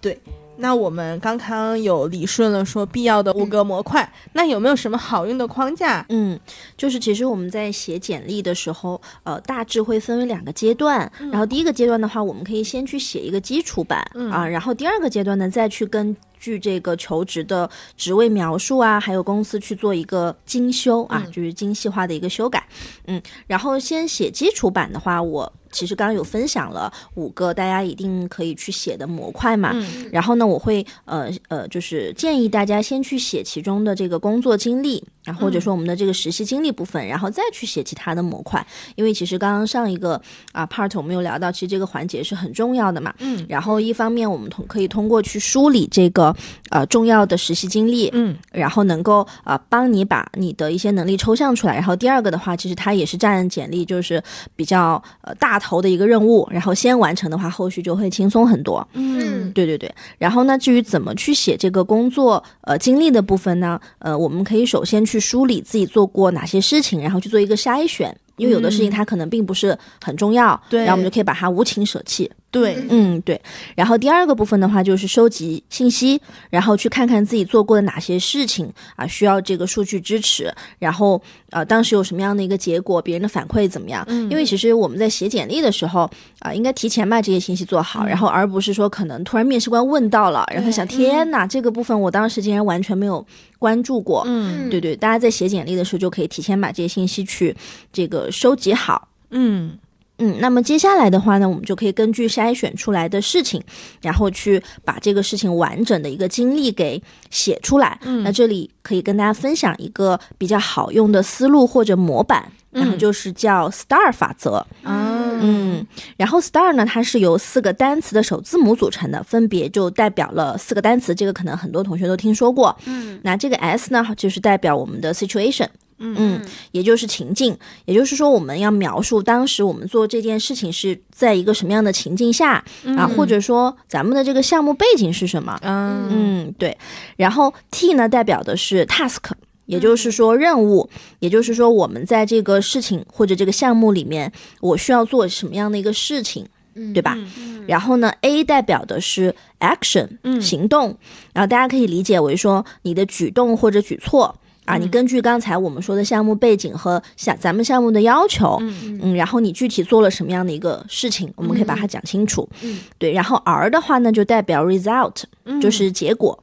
[0.00, 0.20] 对。
[0.60, 6.04] 那我们刚刚有理顺了说必要的五个模块，那有没有什么好用的框架？
[6.08, 6.38] 嗯，
[6.76, 11.10] 就是其实我们在写简历的时候，呃，大致会分为两个阶段。
[11.30, 14.00] 然后第一个阶段的话，我们可以先去写一个基础版、
[14.32, 22.66] 啊，然后第二个阶段呢，再去根据这个求职的职位描述啊，还有公司去做一个精修啊，就是精细化的一个修改。
[23.06, 25.52] 嗯，然后先写基础版的话，我。
[25.78, 29.72] 其实刚刚有分享了五个大家一定可以去写的模块嘛，
[30.10, 38.66] 然后呢，我会呃呃，就是建议大家先去写其中的这个工作经历，然后或者说我们的这个实习经历部分，然后再去写其他的模块。
[38.96, 40.20] 因为其实刚刚上一个
[40.52, 43.14] 啊 part 我们有聊到，其实这个环节是很重要的嘛。
[43.20, 43.46] 嗯。
[43.48, 46.34] 然后一方面我们通可以通过去梳理这个
[46.70, 51.74] 呃重要的实习经历，嗯，然后能够啊、呃帮你把你的一些能力抽象出来。
[51.74, 54.22] 然后第二个的话，其实它也是占简历就是
[54.56, 58.86] 比较呃大头的一个任务，然后先完成的话，后续就会轻松很多。
[58.94, 63.80] 嗯对对对，然后呢，至于怎么去写这个工作呃经历的部分呢？
[63.98, 68.16] 呃，我们可以首先去梳理自己做过哪些事情，然后去做一个筛选。
[68.36, 72.30] 因为有的事情它可能并不是很重要，对然后我们就可以把它无情舍弃。
[72.50, 73.38] 对，嗯，对。
[73.74, 76.18] 然后第二个部分的话，就是收集信息，
[76.48, 81.20] 然后去看看自己做过的哪些事情啊，需要这个数据支持，然后
[81.50, 84.02] 呃，当时有什么样的一个结果，别人的反馈怎么样？
[84.30, 93.24] 因为其实我们在写简历的时候啊、应该提前把这些信息做好，然后而不是说可能突然面试官问到了，然后想，天哪，这个部分我当时竟然完全没有
[93.58, 94.22] 关注过。
[94.26, 97.54] 嗯对对，大家在写简历的时候就可以提前把这些信息去
[97.92, 99.08] 这个收集好。
[99.30, 99.78] 嗯
[100.18, 103.62] 嗯，那么接下来的话呢，我们就可以根据筛选出来的事情，
[104.02, 107.00] 然后去把这个事情完整的一个经历给
[107.30, 107.98] 写出来。
[108.02, 114.66] 嗯，那这里可以跟大家分享一个比较好用的思路或者模板，然后就是叫 STAR 法则。
[114.82, 122.76] 啊嗯，然后 STAR 呢，它是由四个单词的首字母组成的，分别就代表了四个单词，这个可能很多同学都听说过。
[122.86, 125.68] 嗯，那这个 S 呢，就是代表我们的 situation。
[125.98, 126.40] 嗯，
[126.70, 132.64] 也就是情境，也就是说，我们要描述当时我们做这件事情是在一个什么样的情境下、
[132.96, 135.58] 啊，或者说咱们的这个项目背景是什么。
[135.62, 136.08] 嗯。
[136.10, 136.76] 嗯，对。
[137.16, 139.32] 然后 T 呢，代表的是 task，
[139.66, 140.88] 也就是说任务，
[141.18, 146.46] 也就是说我们在这个事情或者这个项目里面，我需要做什么样的一个事情，
[146.94, 147.18] 对吧？
[147.66, 150.08] 然后呢，A 代表的是 action，
[150.40, 150.96] 行动，
[151.32, 154.38] 然后大家可以理解为说你的举动或者举措。
[154.68, 162.46] 啊，你根据刚才我们说的项目背景和项咱们项目的要求，嗯然后你具体做了什么样的一个事情，我们可以把它讲清楚。
[162.62, 163.12] 嗯，对。
[163.12, 165.22] 然后 R 的话呢，就代表 result，、
[165.60, 166.38] 就是结果。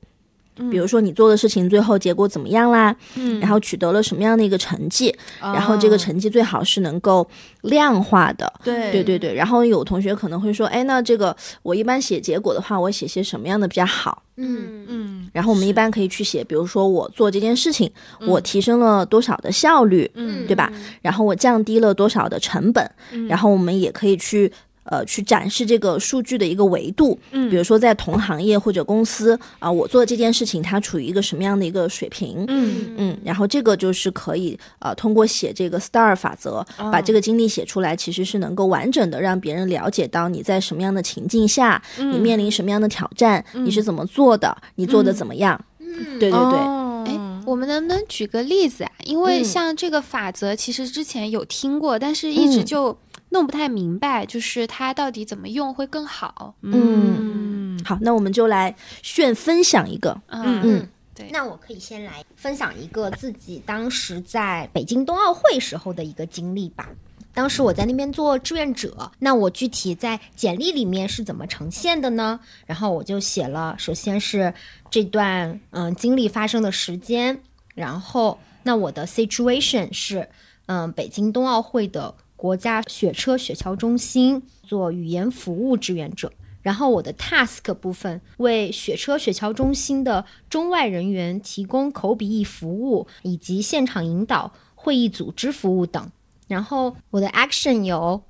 [0.72, 2.96] 比如说你做的事情最后结果怎么样啦？
[3.16, 5.14] 嗯，然后取得了什么样的一个成绩？
[5.42, 7.28] 然后这个成绩最好是能够
[7.62, 8.52] 量化的。
[8.64, 9.34] 对对对对。
[9.34, 14.24] 然后有同学可能会说，哎，那这个我一般写结果的话，我写些什么样的比较好？
[14.38, 17.90] 嗯嗯然后我们一般可以去写，比如说我做这件事情，
[18.22, 20.72] 我提升了多少的效率，嗯对吧？
[21.02, 22.90] 然后我降低了多少的成本，
[23.28, 24.52] 然后我们也可以去。
[24.86, 32.96] 呃，去展示这个数据的一个维度，嗯，比如说在同行业或者公司啊、我做这件事情它处于一个什么样的一个水平，嗯。
[32.98, 45.60] 嗯，然后这个就是可以呃通过写这个 STAR 法则，把这个经历写出来，其实是能够完整的让别人了解到你在什么样的情境下，你面临什么样的挑战，你是怎么做的，你做的怎么样？
[45.80, 46.20] 嗯。
[46.20, 47.04] 对对对，哦。
[47.08, 48.92] 哎，我们能不能举个例子啊？
[49.04, 49.44] 因为嗯。
[49.44, 52.98] 像这个法则，其实之前有听过，但是一直嗯就
[53.36, 56.56] 弄不太明白，就是它到底怎么用会更好。
[56.62, 66.88] 嗯，好，那我们就来炫分享一个，嗯嗯对，那我可以先来分享一个自己当时在北京冬奥会时候的一个经历吧。
[67.34, 72.40] 当时我在那边做志愿者，那我具体在简历里面是怎么呈现的呢？
[72.66, 74.54] 然后我就写了，首先是
[74.90, 77.38] 这段嗯经历发生的时间，
[77.74, 80.26] 然后那我的 situation 是
[80.68, 82.16] 嗯北京冬奥会的
[82.46, 86.32] 国家雪车雪橇中心做语言服务志愿者。
[86.62, 96.12] 然后我的 task 部分为雪车雪橇中心的中外人员提供口笔译服务，以及现场引导、会议组织服务等。
[96.48, 98.22] 然后我的 action 有，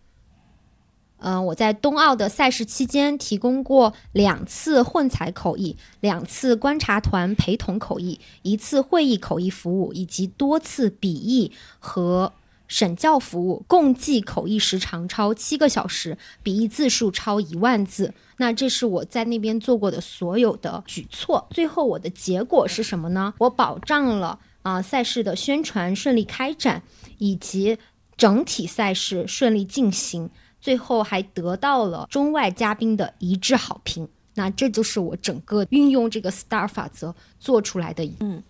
[1.18, 12.32] 嗯、我在冬奥的赛事期间提供过两次混采口译、两次观察团陪同口译、一次会议口译服务，以及多次笔译和
[12.68, 18.14] 审教服务，共计口译时长超七个小时，笔译字数超一万字。
[18.38, 21.48] 那这是我在那边做过的所有的举措。
[21.52, 23.34] 最后我的结果是什么呢？
[23.40, 26.82] 我保障了啊、赛事的宣传顺利开展，
[27.18, 27.78] 以及
[28.18, 34.10] 整体赛事顺利进行，最后还得到了中外嘉宾的一致好评。
[34.34, 38.44] 那这就是我整个运用这个 STAR 法则做出来的嗯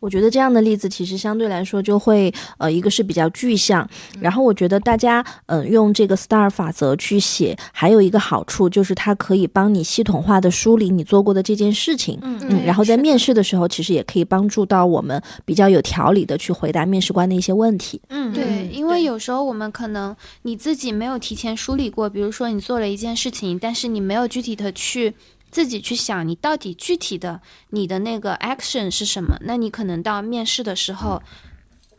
[0.00, 3.88] 我觉得这样的例子其实相对来说就会呃，一个是比较具象，
[4.20, 12.38] 然后我觉得大家嗯、呃、用这个 STAR 法则去写，还有一个好处就是它可以帮你系统化的梳理你做过的这件事情，嗯。
[12.50, 18.00] 嗯，然后在面试的时候其实也可以帮助到我们比较有条理的去回答面试官的一些问题。
[18.10, 18.98] 嗯，对，因为。
[18.98, 25.14] 有时候我们可能你自己没有提前梳理过，比如说你做了一件事情，但是你没有具体的去
[25.50, 27.40] 自己去想，你到底具体的
[27.70, 29.36] 你的那个 action 是什么？
[29.40, 31.22] 那你可能到面试的时候，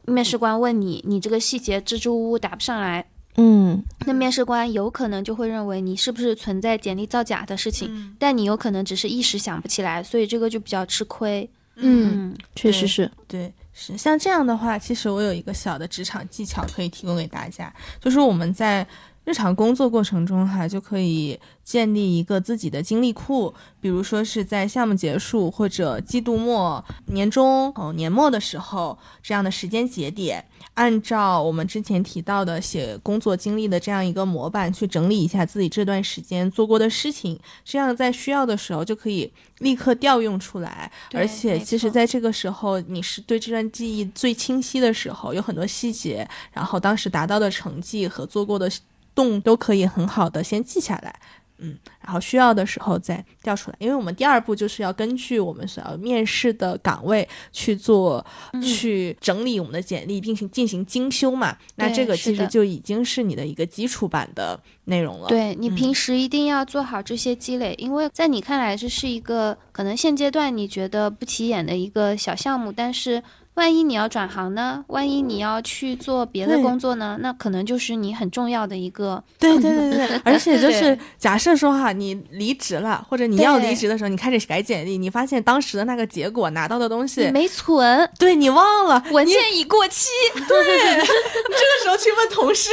[0.05, 3.05] 面试官问你，你这个细节支支吾吾答不上来，
[3.37, 11.49] 嗯，那面试官有可能就会认为你是不是存在简历造假的事情，但你有可能只是一时想不起来，所以这个就比较吃亏。
[11.75, 12.31] 嗯。
[12.31, 13.97] 嗯确实是，对，是。
[13.97, 18.85] 像这样的话，其实我有一个小的职场技巧可以提供给大家，就是我们在
[19.29, 40.91] 日常工作过程中哈，就可以建立一个自己的经历库，比如说是在项目结束或者季度末、年终、哦年末的时候这样的时间节点，按照我们之前提到的写工作经历的这样一个模板去整理一下自己这段时间做过的事情，这样在需要的时候就可以立刻调用出来。
[41.13, 48.67] 而且其实在这个时候，你是对这段记忆最清晰的时候，有很多细节，然后当时达到的成绩和做过的
[49.13, 51.19] 动都可以很好的先记下来。
[51.61, 61.57] 嗯，然后需要的时候再调出来，因为我们第二步就是要根据我们所要面试的岗位去做，嗯去整理我们的简历，并行进行精修嘛。
[61.75, 65.27] 那这个其实就已经是你的一个基础版的内容了。
[65.27, 73.21] 对你嗯平时一定要做好这些积累，因为在你看来这是一个可能现阶段你觉得不起眼的一个小项目，但是
[73.59, 74.81] 万一你要转行呢？
[74.87, 77.17] 万一你要去做别的工作呢？
[77.19, 79.21] 那可能就是你很重要的一个。
[79.37, 90.07] 对对对对， 而且就是假设说哈，你离职了，或者你要离职的时候，你开始改简历，你发现当时的那个结果拿到的东你西，没存，对你忘了，文件已过期。
[90.35, 92.69] 对 这个时候去问同事，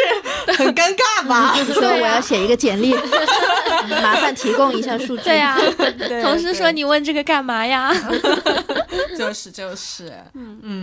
[0.57, 1.57] 很尴尬吧？
[1.74, 2.95] 说我要写一个简历，
[4.01, 5.24] 麻烦提供一下数据。
[5.24, 5.59] 对呀、
[5.99, 7.93] 对同事说你问这个干嘛呀？
[9.18, 10.75] 就是就是，嗯嗯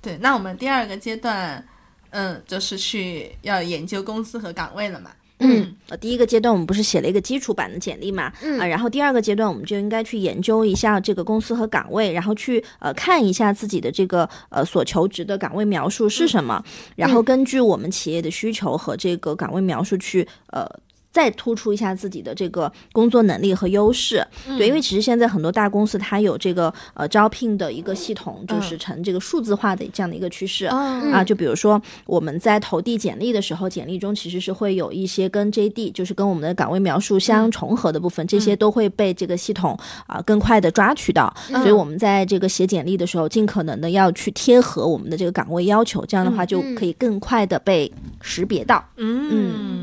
[0.00, 0.16] 对。
[0.18, 1.64] 那我们第二个阶段，
[2.10, 5.10] 嗯，就是去要研究公司和岗位了嘛。
[5.42, 16.62] 嗯，呃，第一个阶段我们不是写了一个基础版的简历嘛，嗯啊，然后第二个阶段我们就应该去研究一下这个公司和岗位，然后去呃看一下自己的这个呃所求职的岗位描述是什么，
[16.94, 20.68] 然后根据我们企业的需求和这个岗位描述去呃。
[21.12, 24.24] 再突出一下自己的这个工作能力和优势，
[24.58, 31.12] 对，因为其实现在很多大公司它有这个呃招聘的一个系统，就是呈这个数字化的这样的一个趋势，嗯。
[31.12, 41.34] 啊，就比如说我们在投递简历的时候，简历中其实是会有一些跟 JD，就是跟我们的岗位描述相重合的部分，这些都会被这个系统啊、更快的抓取到。
[41.48, 47.90] 所以我们在这个写简历的时候，尽可能的要去贴合我们的这个岗位要求，这样的话就可以更快的被
[48.20, 48.84] 识别到。
[48.96, 49.28] 嗯。
[49.30, 49.79] 我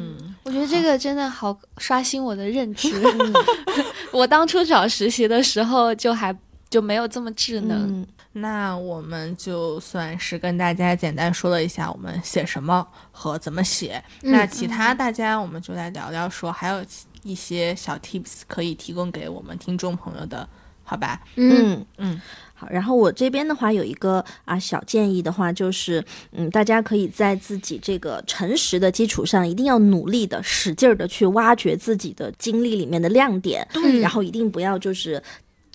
[0.58, 2.92] 觉得这个真的好刷新我的认知。
[4.12, 6.36] 我当初找实习的时候就还
[6.70, 8.02] 就没有这么智能。
[8.02, 14.04] 嗯，那我们就算是跟大家简单说了一下我们写什么和怎么写。
[14.22, 16.84] 那其他大家我们就来聊聊说，还有
[17.24, 20.48] 一些小 tips 可以提供给我们听众朋友的，
[20.90, 21.22] 好吧？
[21.36, 22.22] 嗯嗯嗯
[22.56, 35.22] 好，然后我这边的话有一个啊小建议的话，就是嗯，大家可以在自己这个诚实的基础上，一定要努力的、使劲儿的去挖掘自己的经历里面的亮点，对然后一定不要就是。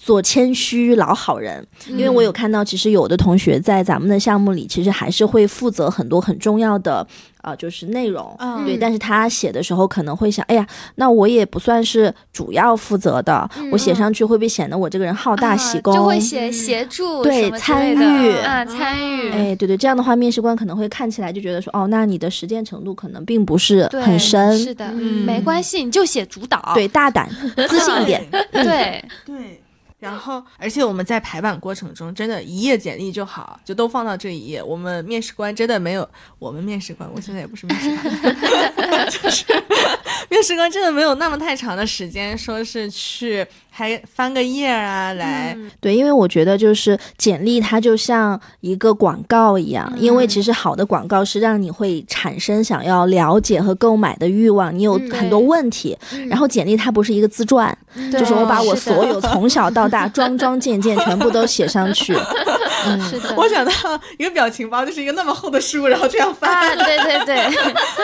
[0.05, 7.07] 做谦虚老好人，因为我有看到，其实有的同学在咱们的项目里，其实还是会负责很多很重要的
[7.41, 8.77] 啊、就是内容，嗯对。
[8.77, 15.95] 但是他写的时候可能会想，哎呀，那我也不算是主要负责的，我写上去会不会显得我这个人好大喜功？
[15.95, 19.31] 啊就会写协助对参与啊，参与。
[19.31, 26.73] 哎，对对，这样的话，面试官可能会看起来就觉得说，哦，那你的实践程度可能并不是，很深，是的，嗯没关系，你就写主导。
[26.75, 27.29] 对，大胆、
[27.69, 28.25] 自信一点。
[28.51, 29.62] 对，对。
[30.03, 34.61] 然后，而且我们在排版过程中，真的一页简历就好，就都放到这一页。
[34.61, 36.09] 我们面试官真的没有，
[36.41, 39.45] 我们面试官，我现在也不是面试官， 就是
[40.29, 45.57] 面试官真的没有那么太长的时间，说是去还翻个页啊来。
[45.81, 55.99] 对，因为我觉得就是简历它就像一个广告一样，因为其实好的广告是让你会产生想要了解和购买的欲望，你有嗯很多问题，
[56.29, 57.77] 然后简历它不是一个自传，
[58.13, 62.15] 就是我把我所有从小到大，桩桩件件全部都写上去。
[62.85, 63.73] 嗯，是的，我想到
[64.19, 66.53] 一个表情包，就是一个那么厚的书，然后这样翻。
[66.53, 67.49] 啊，对对对，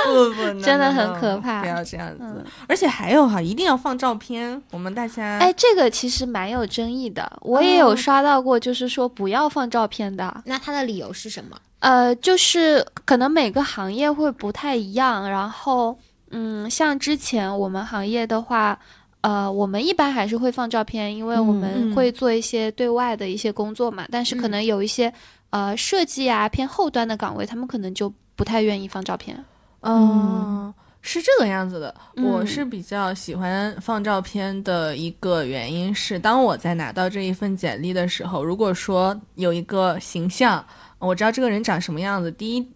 [0.04, 2.18] 不不 不， 真的很可怕不要这样子。
[2.20, 4.60] 嗯而且还有哈，一定要放照片。
[4.70, 10.42] 我们大家哎，这个其实蛮有争议的，我也有刷到过，就是说不要放照片的。
[10.46, 11.58] 那他的理由是什么？
[11.80, 15.98] 呃，就是可能每个行业会不太一样，然后
[16.30, 18.78] 嗯，像之前我们行业的话。
[19.20, 24.06] 呃，我们一般还是会放照片，因为我嗯们嗯会做一些对外的一些工作嘛。
[24.12, 25.12] 但是可能有一些、
[25.50, 29.44] 呃设计啊偏后端的岗位，他们可能就不太愿意放照片。
[29.82, 30.72] 嗯，
[31.10, 31.94] 是这个样子的。
[32.16, 40.62] 嗯我是比较喜欢放照片的一个原因是，当我在拿到这一份简历的时候，如果说有一个形象，
[40.98, 42.68] 我知道这个人长什么样子，第一。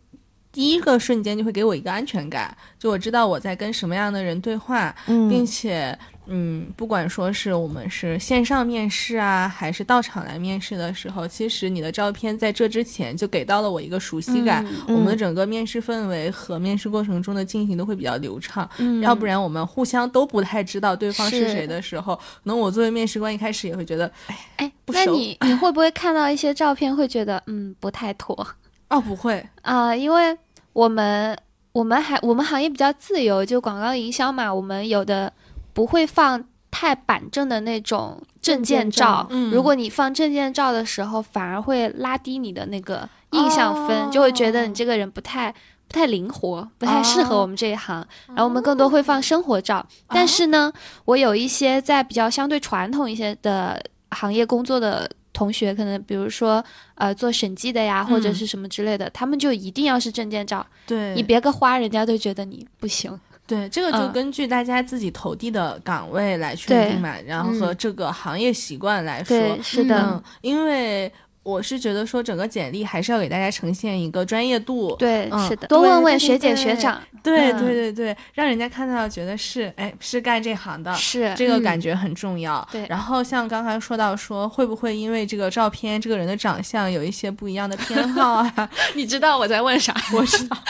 [0.50, 18.68] 第一个瞬间就会给我一个安全感，就我知道我在跟什么样的人对话，嗯并且，嗯，不管说是我们是线上面试啊，还是到场来面试的时候，其实你的照片在这之前就给到了我一个熟悉感，嗯我们的整个面试氛围和面试过程中的进行都会比较流畅。
[18.78, 28.46] 嗯要不然我们互相都不太知道对方是是谁的时候，可能我作为面试官一开始也会觉得，哎，哎，不熟那你你会不会看到一些照片会觉得嗯不太妥？
[28.90, 30.36] 哦，不会，啊、因为
[30.74, 31.36] 我们
[31.72, 35.32] 我们还我们行业比较自由，就广告营销嘛，我们有的
[35.72, 39.26] 不会放太板正的那种证件照。
[39.30, 45.54] 嗯如果你放证件照的时候，反而会拉低你的那个印象分，哦就会觉得你这个人不太。
[45.88, 47.96] 不太灵活，不太适合我们这一行。
[48.28, 50.72] 然后我们更多会放生活照，但是呢，
[51.04, 53.78] 我有一些在比较相对传统一些的
[54.10, 56.64] 行业工作的同学，可能比如说
[56.94, 63.20] 呃做审计的呀，或者嗯是什么之类的，他们就一定要是证件照，对你别个花，人家都觉得你不行。
[63.52, 82.66] 对，这个就嗯根据大家自己投递的岗位来确定嘛，然后和这个行业习惯来说，对，是的，嗯，因为我是觉得说整个简历还是要给大家呈现一个专业度，对，嗯是的，多问问学姐学长，对嗯对对对，让人家看到觉得是哎是干这行的，是这个嗯感觉很重要。
[82.72, 88.70] 对然后像刚才说到说会不会因为这个照片这个人的长相有一些不一样的偏好啊？
[88.94, 89.94] 你知道我在问啥？
[90.14, 90.56] 我知道。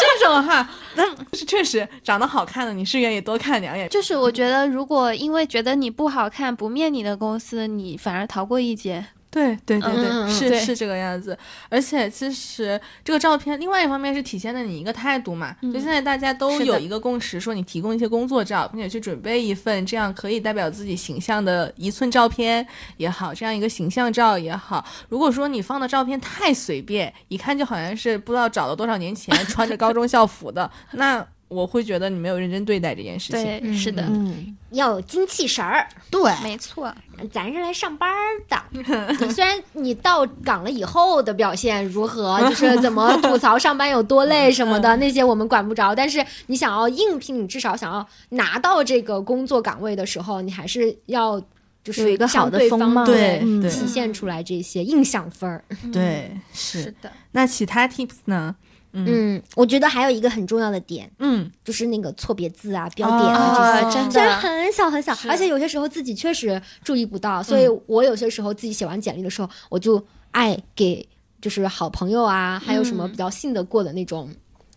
[0.00, 1.04] 这种哈，那
[1.36, 3.88] 是确实长得好看的，你是愿意多看两眼。
[3.88, 9.06] 就是我觉得，如果因为觉得你不好看不面你的公司，你反而逃过一劫。
[9.30, 11.38] 对对对对，是是这个样子。
[11.68, 15.54] 而且其实这个照片，另外一方面是体现了你一个态度嘛。
[15.62, 22.66] 就现在大家都有一个共识，说你提供一些工作照，并且去准备一份这样可以代表自己形象的一寸照片
[22.96, 24.84] 也好，这样一个形象照也好。
[25.08, 33.76] 如果说你放的照片太随便，一看就好像是不知道找了多少年前穿着高中校服的，那我会觉得你没有认真对待这件事情。
[33.76, 35.86] 是的，嗯，要有精气神儿。
[36.10, 36.94] 对，没错。
[37.32, 38.16] 咱是来上班儿
[38.48, 45.94] 的， 虽然你到岗了以后的表现如何， 就是怎么吐槽上班有多累什么的，那些我们管不着。
[45.94, 51.38] 但是你想要应聘，你至少想要拿到这个工作岗位的时候，你还是要
[51.82, 55.64] 就是有一个好的风貌对嗯对体现出来这些印象分儿。
[55.92, 56.94] 对，是是。
[57.02, 58.54] 的，那其他 tips 呢？
[58.92, 59.04] 嗯。
[59.06, 64.10] 嗯，我觉得还有一个很重要的点，嗯，就是那个错别字啊、标点啊这些。
[64.10, 71.06] 虽然的，很小很小，而且有些时候自己确实注意不到，所以我有些时候自己写完简历的时候，我就爱给
[71.40, 74.28] 就是好朋友啊，还有什么比较信得过的那种，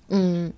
[0.09, 0.51] 嗯，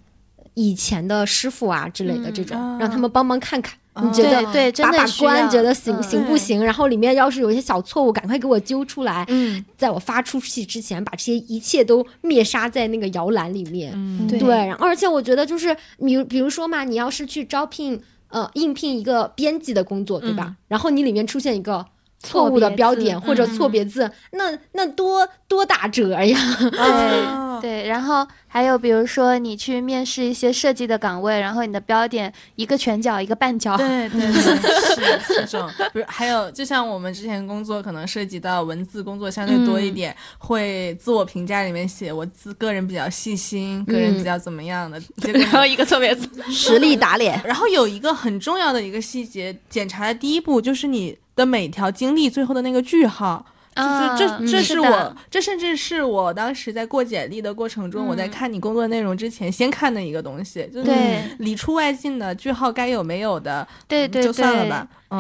[0.54, 3.78] 以前的师傅啊之类的这种，嗯让他们帮忙看看。
[3.96, 6.64] 哦你觉得对对，真把把关，觉得行嗯行不行？
[6.64, 13.94] 然后里面要是有一些小错误，赶快给我揪出来，嗯，在我发出去之前，把这些一切都灭杀在那个摇篮里面。
[13.96, 20.46] 嗯对对，然后而且我觉得就是你比如说嘛，你要是去招聘呃应聘一个编辑的工作，对吧？
[20.50, 21.86] 嗯然后你里面出现一个
[22.20, 26.38] 错误的标点或者嗯错别字，那那多多打折呀！
[27.56, 34.32] 哦对，然后还有比如说你去面试一些设计的岗位，然后你的标点一个全角一个半角，对对对，
[35.20, 35.70] 是是这种。
[35.94, 46.30] 比如还有，就像我们之前工作可能涉及到文字工作相对多一点，会自我评价里面写我自个人比较细心，个人比较怎么样的， 结果然后一个错别字。
[46.52, 47.40] 实力打脸。
[47.46, 53.46] 然后有一个很重要的一个细节，检查的第一步就是你的每条经历最后的那个句号。
[53.76, 58.32] 啊就是这这嗯是我，这甚至是我当时在过简历的过程中，我在嗯。
[58.32, 61.24] 看你工作内容之前先看的一个东西，就是对。
[61.40, 64.70] 里出外进的句号该有没有的，对对就算了对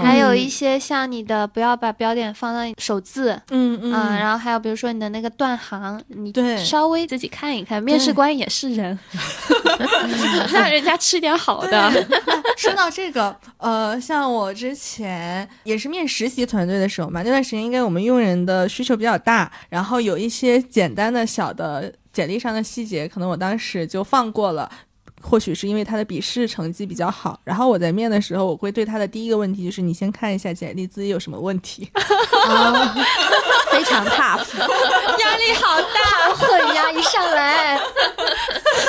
[0.02, 0.08] 吧。
[0.08, 8.98] 还有一些像你的不要把标点放到首字，嗯嗯嗯，然后还有比如说你的那个断行，你对稍微自己看一看，面试官也是人，
[10.52, 11.91] 让人家吃点好的。
[12.58, 24.72] 说到这个，呃，像我之前也是面实习团队的时候嘛，那段时间应该我们用人的需求比较大，然后有一些简单的小的简历上的细节，可能我当时就放过了。
[25.28, 31.90] 或许是因为他的笔试成绩比较好，然后我在面的时候，我会对他的第一个问题就是你先看一下简历自己有什么问题。
[31.96, 32.92] 哦
[33.72, 34.46] 非常 tough。
[35.20, 36.92] 压力好大， 狠呀！
[36.92, 37.78] 一上来，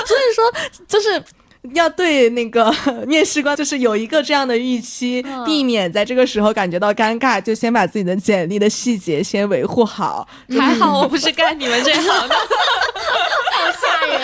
[0.07, 0.53] 所以说，
[0.87, 1.21] 就是
[1.75, 2.73] 要对那个
[3.07, 10.29] 面试官，就是有一个这样的预期，避免在这个时候感觉到尴尬，就先把自己的简历的细节先维护好。
[10.51, 14.16] 还好我不是干你们这行的，好吓人。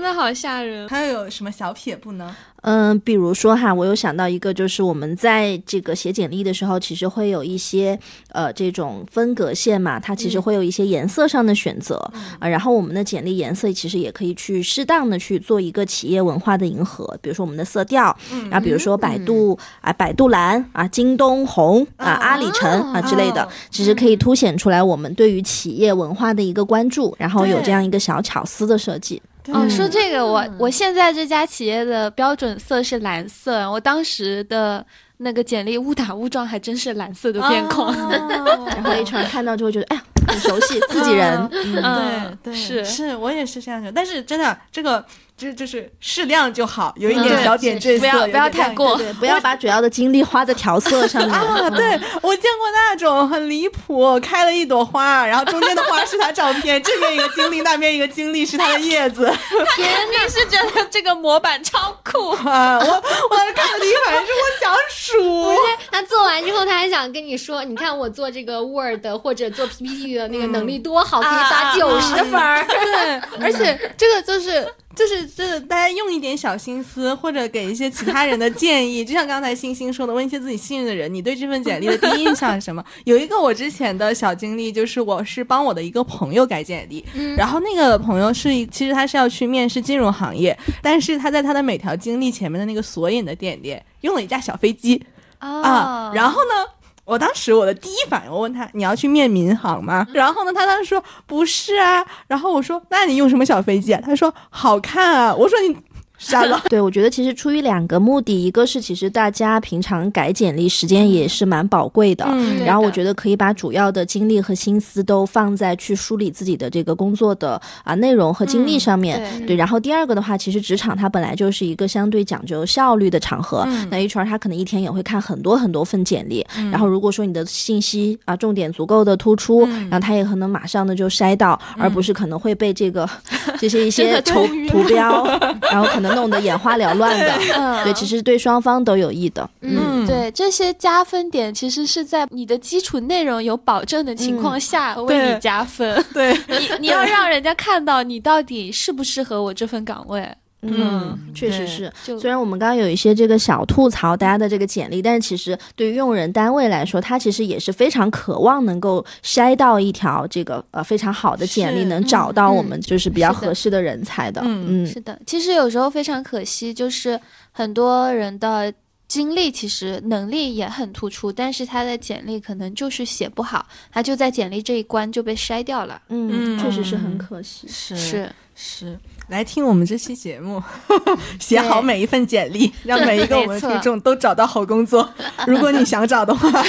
[0.00, 0.88] 真的好吓人。
[0.88, 2.34] 还有什么小撇步呢？
[2.62, 7.98] 嗯，比如说哈，我有想到一个，就是我们在这个写简历的时候，其实会有一些
[8.30, 11.96] 呃这种分隔线嘛，它其实会有一些颜色上的选择
[12.38, 18.04] 啊、然后我们的简历颜色其实也可以去适当的去做一个企业文化的迎合，比如说我们的色调，
[18.50, 29.20] 啊，比如说百度啊、百度蓝啊、京东红啊、阿里橙啊之类的哦，其实可以凸显出来我们对于企业文化的一个关注，然后有这样一个小巧思的设计。
[29.52, 34.84] 哦，说这个，我我现在这家企业的标准色是蓝色，我当时的
[35.18, 37.94] 那个简历误打误撞还真是蓝色的边框。
[38.66, 41.36] 然后一传看到就会觉得，哎呀，很熟悉，自己人。
[41.52, 41.82] 嗯。
[41.82, 42.38] 嗯。
[42.42, 42.84] 对对，是。
[42.84, 45.04] 是我也是这样觉得，但是真的这个
[45.40, 51.32] 就就是适量就好，有一嗯点小点缀色，不要不要太过对，不要把主要的精力花在调色上面。
[51.32, 59.24] 啊，对我见过那种很离谱，开了一朵花，然后中间的花是他照片，这边一个经历，那边一个经历是他的叶子。
[59.76, 62.28] 肯定是觉得这个模板超酷。
[62.46, 65.56] 啊，我我看了第一反应是我想数，
[65.90, 72.66] 他做完之后，他还想跟你说，你看我做这个 Word 或者做 PPT 的那个能力多好，可以打九十分儿。
[72.66, 74.70] 对，而且这个就是。
[74.92, 82.84] 就是就是大家用一点小心思，或者给一些其他人的建议， 就像刚才星星说的，问一些自己信任的人，你对这份简历的第一印象是什么？
[83.04, 87.04] 有一个我之前的小经历，就是我是帮我的一个朋友改简历，
[87.36, 95.02] 然后那个朋友是其实他是要去面试金融行业，但是他在他的每条经历前面的那个索引的点点用了一架小飞机，
[95.40, 95.62] 哦。
[95.62, 96.66] 啊，然后呢，
[97.10, 100.06] 我当时我的第一反应，我问他你要去面民航吗？
[100.14, 104.00] 然后呢，他当时说不是啊，然后我说那你用什么小飞机啊？
[104.00, 105.76] 他说好看啊，我说你
[106.20, 106.62] 删了。
[106.68, 119.18] 对，我觉得其实出于两个目的，一个是其实大家平常改简历时间也是蛮宝贵的，嗯然后我觉得可以把主要的精力和心思都放在去梳理自己的这个工作的啊内容和经历上面。
[119.40, 119.46] 对。
[119.46, 133.08] 对，然后第二个的话，其实职场它本来就是一个相对讲究效率的场合，那 HR 他可能一天也会看很多很多份简历，然后如果说你的信息啊重点足够的突出，然后他也可能马上的就筛到，而不是可能会被这个
[133.58, 135.24] 这些一些图图标，
[135.72, 137.32] 然后可能弄得眼花缭乱的。
[137.56, 139.48] 嗯对，其实对双方都有益的。
[139.60, 146.04] 嗯，对，这些加分点其实是在你的基础内容有保证的情况下为你加分。
[146.12, 150.28] 对，你你要让人家看到你到底适不适合我这份岗位。
[150.62, 151.90] 嗯，确实是。
[152.18, 164.42] 虽然我们刚刚有一些这个小吐槽大家的这个简历，但是其实对于用人单位来说，他其实也是非常渴望能够筛到一条这个呃非常好的简历，能找到我们就是比较合适的人才的。
[164.44, 167.18] 嗯嗯是的，其实有时候非常可惜，就是
[167.52, 168.72] 很多人的
[169.08, 176.00] 经历其实能力也很突出，但是他的简历可能就是写不好，他就在简历这一关就被筛掉了。
[176.08, 177.66] 嗯，确实是很嗯可惜。
[177.66, 178.98] 是是，是。
[179.30, 180.60] 来听我们这期节目，
[181.38, 185.08] 写好每一份简历，让每一个我们听众都找到好工作。
[185.46, 186.50] 如果你想找的话，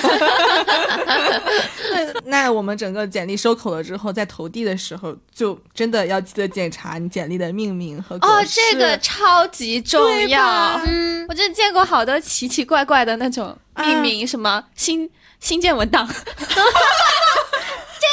[2.24, 8.60] 那那我们整个简历收口了之后，在投递的时候，就真的要记得检查你简历的命名和哦格，式。
[8.72, 10.00] 这个超级重
[10.30, 10.80] 要。
[10.86, 14.02] 嗯，我真的见过好多奇奇怪怪的那种命啊。
[14.02, 15.10] 名，什么新
[15.40, 16.08] 新建文档，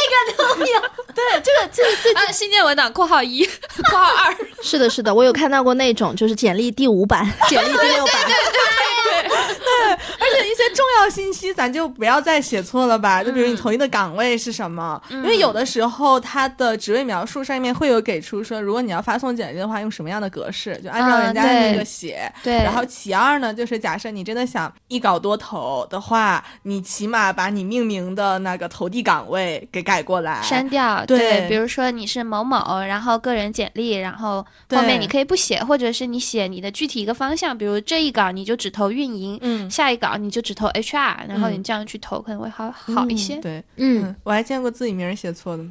[1.15, 3.45] 对这个这个最啊，新建文档（括号一）
[3.91, 9.29] 括号二， 是的，是的，我有看到过那种就是简历第五版、简历第六版，对对对
[10.21, 13.23] 而且一些重要信息，咱就不要再写错了吧。
[13.23, 22.31] 就比如你投递的岗位是什么，因为有的时候它的职位描述上面会有给出说，如果你要发送简历的话，用什么样的格式，就按照嗯人家的那个写。
[22.43, 30.41] 对，然后其二呢，就是假设你真的想一稿多投的话，你起码把你命名的那个投递岗位给改过来。
[30.43, 31.49] 删掉，对。
[31.49, 43.37] 比如说你是某某，然后个人简历，然后后面你可以不写，或者是你写你的具体一个方向，比如这一稿你就只投运营，嗯，下一稿你就只投 HR，然后你嗯这样去投可能会好好一些。
[43.37, 45.65] 对，嗯，嗯，我还见过自己名儿写错的。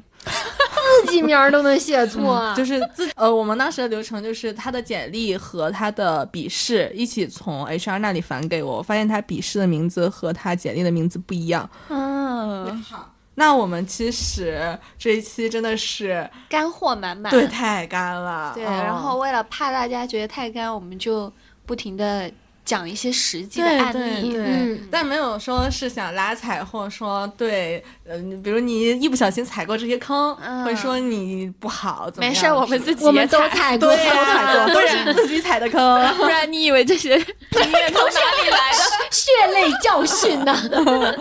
[1.05, 11.69] 自己名儿都能写错， 嗯 就是自呃，我们当时的流程就是他的简历和他的笔试一起从 HR 那里返给我，我发现他笔试的名字和他简历的名字不一样。
[11.89, 17.31] 嗯，好，那我们其实这一期真的是干货满满。
[17.31, 21.31] 对太干了，对，哦然后为了怕大家觉得太干，我们就
[21.63, 22.31] 不停的
[22.68, 24.30] 讲一些实际的案例。
[24.30, 33.95] 对对，嗯但没有说是想拉踩，或者说对，嗯、比如你一不小心踩过这些坑，嗯或者说你不好，怎么样没事儿，我们自己我们都踩 对都、
[34.26, 36.15] 踩过，都是自己踩的坑。
[36.18, 37.18] 不然你以为这些
[37.51, 38.84] 经验从哪里来的？
[39.09, 41.15] 血泪教训呢。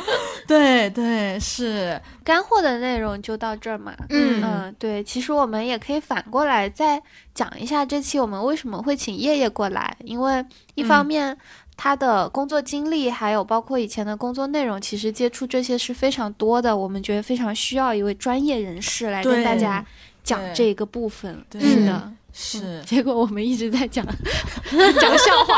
[0.46, 3.94] 对对是，干货的内容就到这儿嘛。
[4.10, 7.00] 嗯嗯，对，其实我们也可以反过来再
[7.32, 11.38] 讲一下这期我们为什么会请叶叶过来，因为一方嗯面。
[11.78, 16.74] 他的工作经历，还有包括以前的工作内容，其实接触这些是非常多的。
[16.74, 19.84] 我们觉得非常需要一位专业人士来跟大家
[20.24, 21.44] 讲这个部分。
[21.50, 24.02] 对是的，是，结果我们一直在讲
[24.98, 25.54] 讲笑话。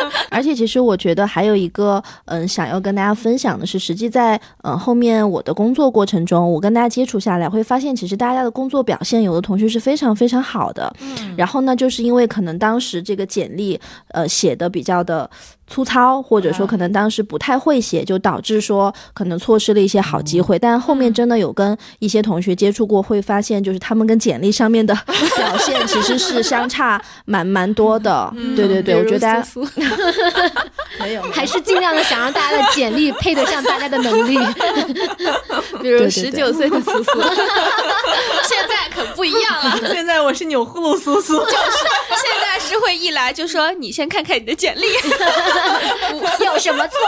[0.30, 10.92] 而且其实我觉得还有一个，嗯，想要跟大家分享的是，实际在嗯后面我的工作过程中，我跟大家接触下来，会发现其实大家的工作表现，有的同学是非常非常好的。
[11.00, 13.78] 嗯然后呢，就是因为可能当时这个简历，
[14.08, 15.28] 呃，写的比较的
[15.66, 20.58] 粗糙，或者说可能当时不太会写，就导致说可能错失了一些好机会。
[20.58, 24.94] 但后面真的有跟一些同学接触过，会发现就是他们跟简历上面的
[25.36, 28.32] 表现其实是相差蛮蛮多的。
[28.54, 29.44] 对对对，我觉得
[31.00, 34.38] 没有还是尽量的想让大家的简历配得上大家的能力。
[35.82, 37.20] 比如十九岁的苏苏，
[38.44, 39.78] 现在可不一样了。
[39.92, 41.56] 现在我是钮祜禄苏苏，就是
[42.10, 44.86] 现在是会一来就说你先看看你的简历，
[46.44, 46.98] 有什么错？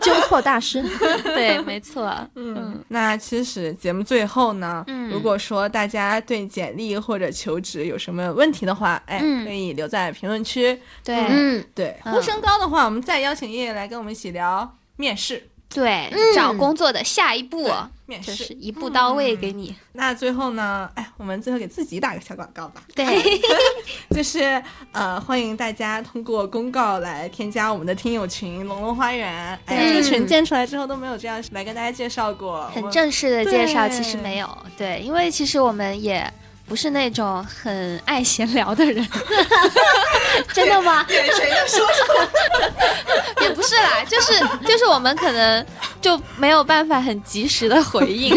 [0.00, 0.82] 纠错大师。
[1.24, 10.78] 对，没错，嗯，那其实节目最后呢，嗯如果说大家对简历或者求职有什么问题的话，哎，嗯可以留在评论区。
[11.04, 15.48] 对，嗯，对，嗯呼声高的话，我们再邀请叶叶来跟我们一起聊面试。
[15.74, 17.70] 对，找工作的下一步。
[18.06, 18.34] 面试。
[18.34, 19.74] 就是一步到位给你。
[19.92, 23.06] 那最后呢，哎，我们最后给自己打个小广告吧，对，
[24.10, 24.62] 就是
[24.92, 29.58] 呃，欢迎大家通过公告来添加我们的听友群“龙龙花园”。
[29.66, 36.30] 哎呀，这个群建出来之后都没有这样来跟大家介绍过，很正式的介绍其实没有，对，因为其实我们也。
[36.72, 39.06] 不是那种很爱闲聊的人，
[40.54, 41.04] 真的吗？
[43.42, 44.32] 也不是啦，就是
[44.66, 45.62] 就是我们可能
[46.00, 48.34] 就没有办法很及时的回应，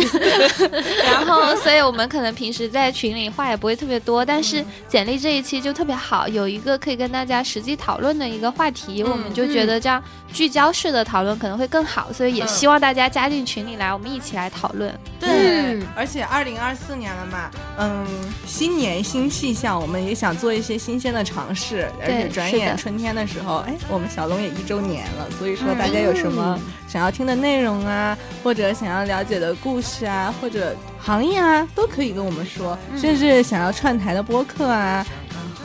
[1.05, 10.03] 然后所以我们可能平时在群里话也不会特别多，但是简历这一期就特别好，有一个可以跟大家实际讨论的一个话题，我们就觉得这样
[10.33, 14.93] 聚焦式的讨论可能会更好，所以也希望大家加进群里来，我们一起来讨论。
[15.19, 18.05] 对，嗯而且二零二四年了嘛，嗯，
[18.45, 21.89] 新年新气象，我们也想做一些新鲜的尝试。
[22.01, 35.05] 而且转眼春天的时候，哎，我们小龙也一周年了，所以说大家有什么想要听的内容啊，或者想要了解的故事啊，或者行业啊，都可以跟我们说，甚至想要串台的播客啊。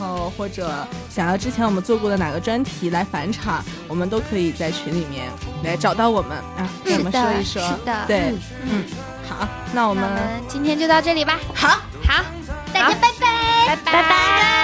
[0.01, 5.31] 然后或者想要之前我们做过的哪个专题来返场，我们都可以在群里面
[5.63, 7.61] 来找到我们啊，跟我们说一说。
[7.61, 8.33] 是的对，
[8.63, 8.83] 嗯，
[9.29, 10.03] 好，那我们
[10.47, 11.39] 今天就到这里吧。
[11.53, 11.79] 好。
[12.07, 12.25] 好，
[12.73, 14.60] 大家拜拜，拜拜。